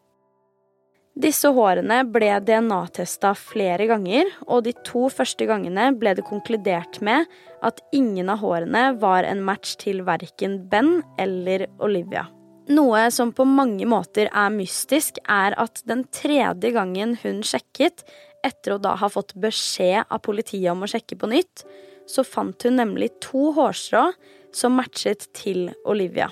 Disse 1.12 1.50
hårene 1.52 2.00
ble 2.08 2.30
DNA-testa 2.40 3.34
flere 3.36 3.84
ganger, 3.90 4.30
og 4.48 4.64
de 4.64 4.72
to 4.86 5.06
første 5.12 5.46
gangene 5.46 5.90
ble 6.00 6.14
det 6.16 6.24
konkludert 6.24 6.98
med 7.04 7.28
at 7.62 7.82
ingen 7.92 8.32
av 8.32 8.40
hårene 8.40 8.86
var 8.98 9.28
en 9.28 9.44
match 9.44 9.76
til 9.82 10.00
verken 10.08 10.56
Ben 10.72 11.02
eller 11.20 11.68
Olivia. 11.84 12.24
Noe 12.72 13.04
som 13.12 13.34
på 13.36 13.44
mange 13.44 13.86
måter 13.86 14.30
er 14.32 14.52
mystisk, 14.54 15.20
er 15.28 15.54
at 15.60 15.82
den 15.86 16.06
tredje 16.14 16.72
gangen 16.74 17.16
hun 17.22 17.42
sjekket, 17.46 18.06
etter 18.42 18.74
å 18.74 18.82
da 18.82 18.96
ha 18.98 19.10
fått 19.12 19.36
beskjed 19.38 20.08
av 20.08 20.22
politiet 20.24 20.70
om 20.72 20.82
å 20.82 20.90
sjekke 20.90 21.18
på 21.20 21.30
nytt, 21.30 21.66
så 22.08 22.24
fant 22.26 22.64
hun 22.66 22.80
nemlig 22.80 23.12
to 23.22 23.52
hårstrå 23.54 24.08
som 24.56 24.76
matchet 24.78 25.28
til 25.36 25.70
Olivia. 25.88 26.30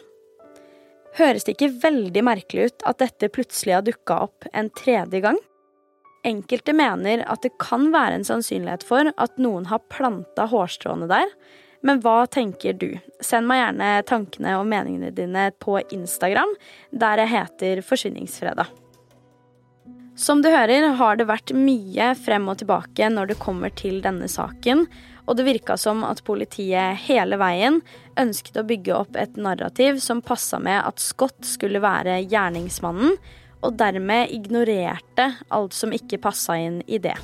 Høres 1.18 1.46
det 1.46 1.56
ikke 1.56 1.72
veldig 1.82 2.22
merkelig 2.22 2.70
ut 2.70 2.84
at 2.86 3.00
dette 3.02 3.30
plutselig 3.34 3.74
har 3.78 3.86
dukka 3.86 4.20
opp 4.28 4.46
en 4.54 4.70
tredje 4.78 5.22
gang? 5.24 5.40
Enkelte 6.26 6.74
mener 6.76 7.24
at 7.32 7.42
det 7.42 7.56
kan 7.62 7.88
være 7.94 8.20
en 8.20 8.26
sannsynlighet 8.28 8.84
for 8.86 9.10
at 9.10 9.40
noen 9.40 9.66
har 9.70 9.82
planta 9.90 10.46
hårstråene 10.52 11.08
der, 11.10 11.32
men 11.86 12.02
hva 12.04 12.26
tenker 12.28 12.76
du? 12.76 12.90
Send 13.24 13.48
meg 13.48 13.62
gjerne 13.62 13.88
tankene 14.08 14.58
og 14.60 14.68
meningene 14.68 15.14
dine 15.16 15.48
på 15.64 15.78
Instagram, 15.96 16.52
der 16.92 17.24
jeg 17.24 17.32
heter 17.32 17.82
Forsvinningsfredag. 17.88 18.68
Som 20.20 20.42
du 20.42 20.50
hører, 20.52 20.84
har 20.98 21.16
det 21.16 21.24
vært 21.30 21.54
mye 21.56 22.10
frem 22.20 22.50
og 22.52 22.58
tilbake 22.60 23.06
når 23.08 23.30
det 23.30 23.38
kommer 23.40 23.72
til 23.72 24.02
denne 24.04 24.28
saken, 24.28 24.82
og 25.24 25.38
det 25.38 25.46
virka 25.46 25.78
som 25.80 26.02
at 26.04 26.20
politiet 26.26 27.00
hele 27.06 27.38
veien 27.40 27.78
ønsket 28.20 28.60
å 28.60 28.66
bygge 28.68 28.98
opp 28.98 29.16
et 29.16 29.40
narrativ 29.40 29.96
som 30.04 30.20
passa 30.20 30.60
med 30.60 30.82
at 30.84 31.00
Scott 31.00 31.40
skulle 31.48 31.80
være 31.80 32.18
gjerningsmannen, 32.26 33.16
og 33.64 33.80
dermed 33.80 34.28
ignorerte 34.36 35.30
alt 35.48 35.76
som 35.76 35.96
ikke 35.96 36.20
passa 36.20 36.60
inn 36.60 36.82
i 36.84 37.00
det. 37.00 37.16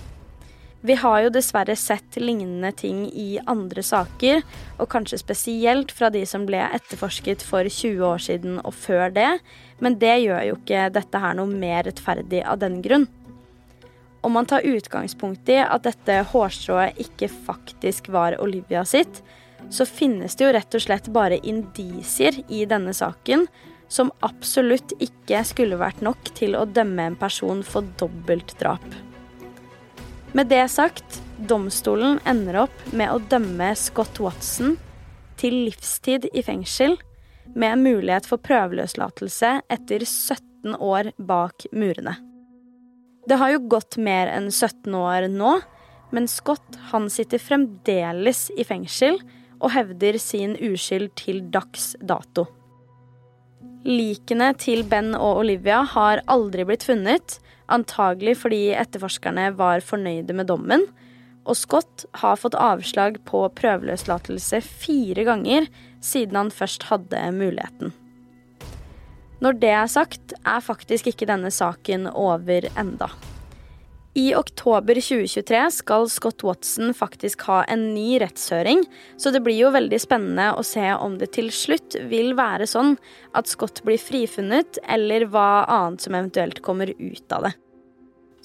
Vi 0.87 0.95
har 0.95 1.23
jo 1.25 1.31
dessverre 1.35 1.75
sett 1.75 2.15
lignende 2.21 2.71
ting 2.79 3.07
i 3.11 3.41
andre 3.51 3.83
saker, 3.83 4.45
og 4.79 4.87
kanskje 4.93 5.19
spesielt 5.19 5.91
fra 5.91 6.13
de 6.15 6.21
som 6.31 6.45
ble 6.47 6.61
etterforsket 6.63 7.43
for 7.43 7.67
20 7.67 8.05
år 8.07 8.23
siden 8.23 8.61
og 8.61 8.71
før 8.85 9.11
det, 9.17 9.33
men 9.83 9.97
det 9.99 10.13
gjør 10.23 10.45
jo 10.47 10.59
ikke 10.61 10.85
dette 10.95 11.23
her 11.25 11.35
noe 11.35 11.51
mer 11.51 11.89
rettferdig 11.89 12.45
av 12.47 12.61
den 12.63 12.79
grunn. 12.85 13.09
Om 14.23 14.39
man 14.39 14.47
tar 14.47 14.69
utgangspunkt 14.69 15.51
i 15.51 15.59
at 15.65 15.89
dette 15.89 16.21
hårstrået 16.31 17.03
ikke 17.03 17.33
faktisk 17.49 18.13
var 18.15 18.39
Olivia 18.43 18.85
sitt, 18.87 19.25
så 19.75 19.89
finnes 19.91 20.39
det 20.39 20.47
jo 20.47 20.53
rett 20.55 20.79
og 20.79 20.87
slett 20.87 21.11
bare 21.11 21.41
indisier 21.43 22.39
i 22.47 22.63
denne 22.71 22.95
saken 22.95 23.49
som 23.91 24.15
absolutt 24.27 24.95
ikke 25.03 25.43
skulle 25.51 25.83
vært 25.83 25.99
nok 26.07 26.31
til 26.39 26.55
å 26.55 26.63
dømme 26.79 27.11
en 27.11 27.19
person 27.19 27.67
for 27.67 27.91
dobbeltdrap. 27.99 29.16
Med 30.37 30.47
det 30.47 30.69
sagt, 30.69 31.23
domstolen 31.49 32.19
ender 32.29 32.59
opp 32.67 32.81
med 32.93 33.09
å 33.09 33.23
dømme 33.31 33.71
Scott 33.73 34.19
Watson 34.21 34.75
til 35.41 35.55
livstid 35.65 36.27
i 36.37 36.43
fengsel, 36.45 36.99
med 37.57 37.81
mulighet 37.81 38.29
for 38.29 38.43
prøveløslatelse 38.45 39.53
etter 39.73 40.05
17 40.05 40.75
år 40.77 41.09
bak 41.17 41.65
murene. 41.73 42.19
Det 43.25 43.39
har 43.41 43.55
jo 43.55 43.63
gått 43.79 43.97
mer 43.97 44.29
enn 44.35 44.51
17 44.51 44.93
år 44.99 45.31
nå, 45.33 45.55
men 46.13 46.29
Scott 46.29 46.77
han 46.91 47.09
sitter 47.09 47.41
fremdeles 47.41 48.51
i 48.61 48.69
fengsel 48.69 49.17
og 49.57 49.73
hevder 49.73 50.21
sin 50.21 50.53
uskyld 50.61 51.15
til 51.17 51.47
dags 51.49 51.95
dato. 52.05 52.45
Likene 53.89 54.53
til 54.61 54.85
Ben 54.85 55.15
og 55.17 55.47
Olivia 55.47 55.81
har 55.97 56.21
aldri 56.29 56.69
blitt 56.69 56.85
funnet, 56.85 57.39
antagelig 57.73 58.37
fordi 58.43 58.71
etterforskerne 58.79 59.51
var 59.59 59.85
fornøyde 59.85 60.37
med 60.37 60.49
dommen, 60.51 60.87
og 61.47 61.55
Scott 61.59 62.07
har 62.23 62.39
fått 62.41 62.59
avslag 62.59 63.21
på 63.29 63.45
prøveløslatelse 63.59 64.61
fire 64.67 65.27
ganger 65.29 65.69
siden 66.03 66.39
han 66.39 66.51
først 66.55 66.89
hadde 66.91 67.23
muligheten. 67.37 67.95
Når 69.45 69.59
det 69.61 69.73
er 69.77 69.89
sagt, 69.93 70.35
er 70.49 70.65
faktisk 70.65 71.11
ikke 71.11 71.29
denne 71.29 71.53
saken 71.53 72.09
over 72.09 72.67
enda. 72.75 73.11
I 74.17 74.35
oktober 74.35 74.95
2023 74.95 75.71
skal 75.71 76.07
Scott 76.09 76.45
Watson 76.45 76.95
faktisk 76.95 77.43
ha 77.51 77.59
en 77.69 77.83
ny 77.95 78.17
rettshøring, 78.23 78.81
så 79.21 79.29
det 79.29 79.43
blir 79.45 79.59
jo 79.59 79.75
veldig 79.75 79.99
spennende 80.01 80.47
å 80.57 80.63
se 80.65 80.87
om 80.95 81.19
det 81.21 81.35
til 81.37 81.51
slutt 81.53 81.99
vil 82.09 82.33
være 82.39 82.65
sånn 82.65 82.95
at 83.37 83.51
Scott 83.51 83.83
blir 83.85 84.01
frifunnet, 84.01 84.79
eller 84.89 85.27
hva 85.29 85.67
annet 85.69 86.07
som 86.07 86.17
eventuelt 86.17 86.63
kommer 86.65 86.95
ut 86.97 87.37
av 87.37 87.45
det. 87.45 87.53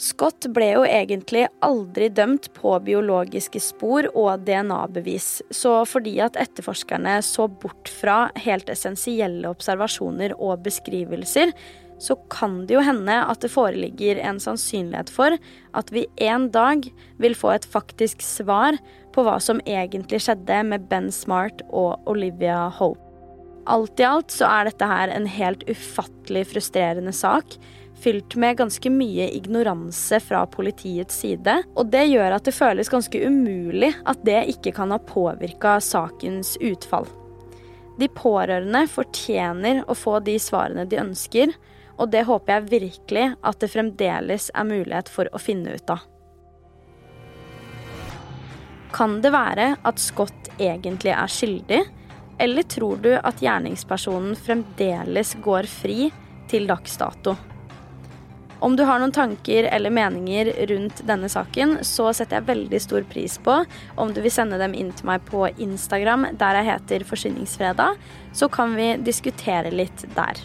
Scott 0.01 0.49
ble 0.51 0.73
jo 0.73 0.81
egentlig 0.83 1.45
aldri 1.63 2.09
dømt 2.11 2.49
på 2.57 2.73
biologiske 2.83 3.61
spor 3.63 4.09
og 4.11 4.43
DNA-bevis, 4.43 5.29
så 5.55 5.85
fordi 5.87 6.17
at 6.25 6.35
etterforskerne 6.41 7.15
så 7.23 7.47
bort 7.47 7.87
fra 8.01 8.25
helt 8.43 8.67
essensielle 8.73 9.47
observasjoner 9.47 10.35
og 10.35 10.65
beskrivelser, 10.67 11.55
så 12.01 12.17
kan 12.33 12.63
det 12.65 12.75
jo 12.75 12.83
hende 12.85 13.13
at 13.13 13.43
det 13.43 13.51
foreligger 13.53 14.19
en 14.25 14.39
sannsynlighet 14.41 15.11
for 15.13 15.37
at 15.77 15.93
vi 15.93 16.07
en 16.25 16.49
dag 16.53 16.87
vil 17.21 17.37
få 17.37 17.53
et 17.53 17.67
faktisk 17.69 18.23
svar 18.25 18.79
på 19.13 19.25
hva 19.27 19.37
som 19.43 19.61
egentlig 19.69 20.23
skjedde 20.25 20.63
med 20.71 20.89
Ben 20.89 21.11
Smart 21.13 21.61
og 21.69 22.01
Olivia 22.09 22.65
Hope. 22.79 23.03
Alt 23.69 24.01
i 24.01 24.07
alt 24.07 24.33
så 24.33 24.47
er 24.49 24.71
dette 24.71 24.87
her 24.89 25.13
en 25.13 25.27
helt 25.29 25.61
ufattelig 25.69 26.47
frustrerende 26.49 27.13
sak 27.13 27.59
fylt 28.01 28.35
med 28.35 28.57
ganske 28.57 28.89
mye 28.89 29.27
ignoranse 29.35 30.17
fra 30.25 30.45
politiets 30.49 31.19
side. 31.21 31.59
Og 31.77 31.91
det 31.93 32.07
gjør 32.09 32.37
at 32.37 32.47
det 32.47 32.55
føles 32.55 32.89
ganske 32.89 33.21
umulig 33.21 33.91
at 34.09 34.23
det 34.25 34.39
ikke 34.55 34.73
kan 34.79 34.93
ha 34.93 34.97
påvirka 34.97 35.77
sakens 35.83 36.55
utfall. 36.57 37.05
De 38.01 38.07
pårørende 38.09 38.87
fortjener 38.89 39.83
å 39.85 39.93
få 39.97 40.17
de 40.25 40.39
svarene 40.41 40.87
de 40.89 40.97
ønsker, 41.01 41.53
og 42.01 42.09
det 42.09 42.25
håper 42.25 42.55
jeg 42.55 42.69
virkelig 42.71 43.27
at 43.45 43.61
det 43.61 43.69
fremdeles 43.69 44.49
er 44.57 44.67
mulighet 44.67 45.11
for 45.11 45.29
å 45.29 45.41
finne 45.41 45.77
ut 45.77 45.93
av. 45.93 46.07
Kan 48.91 49.19
det 49.23 49.31
være 49.31 49.75
at 49.87 50.01
Scott 50.01 50.49
egentlig 50.57 51.13
er 51.13 51.31
skyldig, 51.31 51.83
eller 52.41 52.65
tror 52.67 52.99
du 53.03 53.13
at 53.15 53.39
gjerningspersonen 53.43 54.35
fremdeles 54.35 55.37
går 55.45 55.69
fri 55.69 56.09
til 56.51 56.67
dags 56.67 56.97
dato? 56.99 57.37
Om 58.61 58.75
du 58.77 58.83
har 58.85 58.99
noen 59.01 59.13
tanker 59.13 59.65
eller 59.73 59.93
meninger 59.93 60.51
rundt 60.69 61.01
denne 61.09 61.29
saken, 61.33 61.79
så 61.87 62.11
setter 62.13 62.37
jeg 62.37 62.49
veldig 62.51 62.81
stor 62.83 63.07
pris 63.09 63.39
på 63.41 63.55
om 63.97 64.13
du 64.13 64.21
vil 64.21 64.33
sende 64.33 64.59
dem 64.61 64.75
inn 64.77 64.91
til 64.93 65.09
meg 65.09 65.25
på 65.25 65.47
Instagram, 65.55 66.27
der 66.37 66.59
jeg 66.59 66.69
heter 66.69 67.07
Forsyningsfredag. 67.09 67.97
Så 68.37 68.51
kan 68.53 68.77
vi 68.77 68.93
diskutere 69.01 69.73
litt 69.73 70.05
der. 70.13 70.43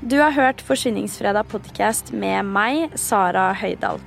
Du 0.00 0.16
har 0.18 0.30
hørt 0.30 0.62
Forsyningsfredag 0.64 1.44
podcast 1.52 2.08
med 2.16 2.46
meg, 2.48 2.94
Sara 2.96 3.50
Høydahl. 3.52 3.98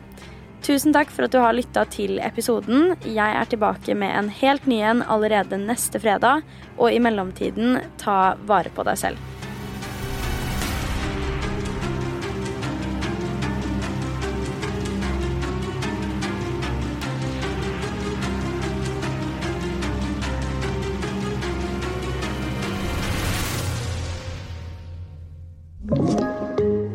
Tusen 0.65 0.95
takk 0.95 1.11
for 1.13 1.27
at 1.27 1.35
du 1.35 1.37
har 1.37 1.53
lytta 1.53 1.83
til 1.93 2.17
episoden. 2.17 2.95
Jeg 3.05 3.35
er 3.37 3.51
tilbake 3.51 3.93
med 3.93 4.09
en 4.17 4.31
helt 4.33 4.65
ny 4.65 4.79
en 4.81 5.03
allerede 5.05 5.59
neste 5.61 6.01
fredag, 6.01 6.41
og 6.81 6.89
i 6.89 6.97
mellomtiden, 6.97 7.77
ta 8.01 8.33
vare 8.49 8.73
på 8.73 8.87
deg 8.89 8.97
selv. 9.03 9.32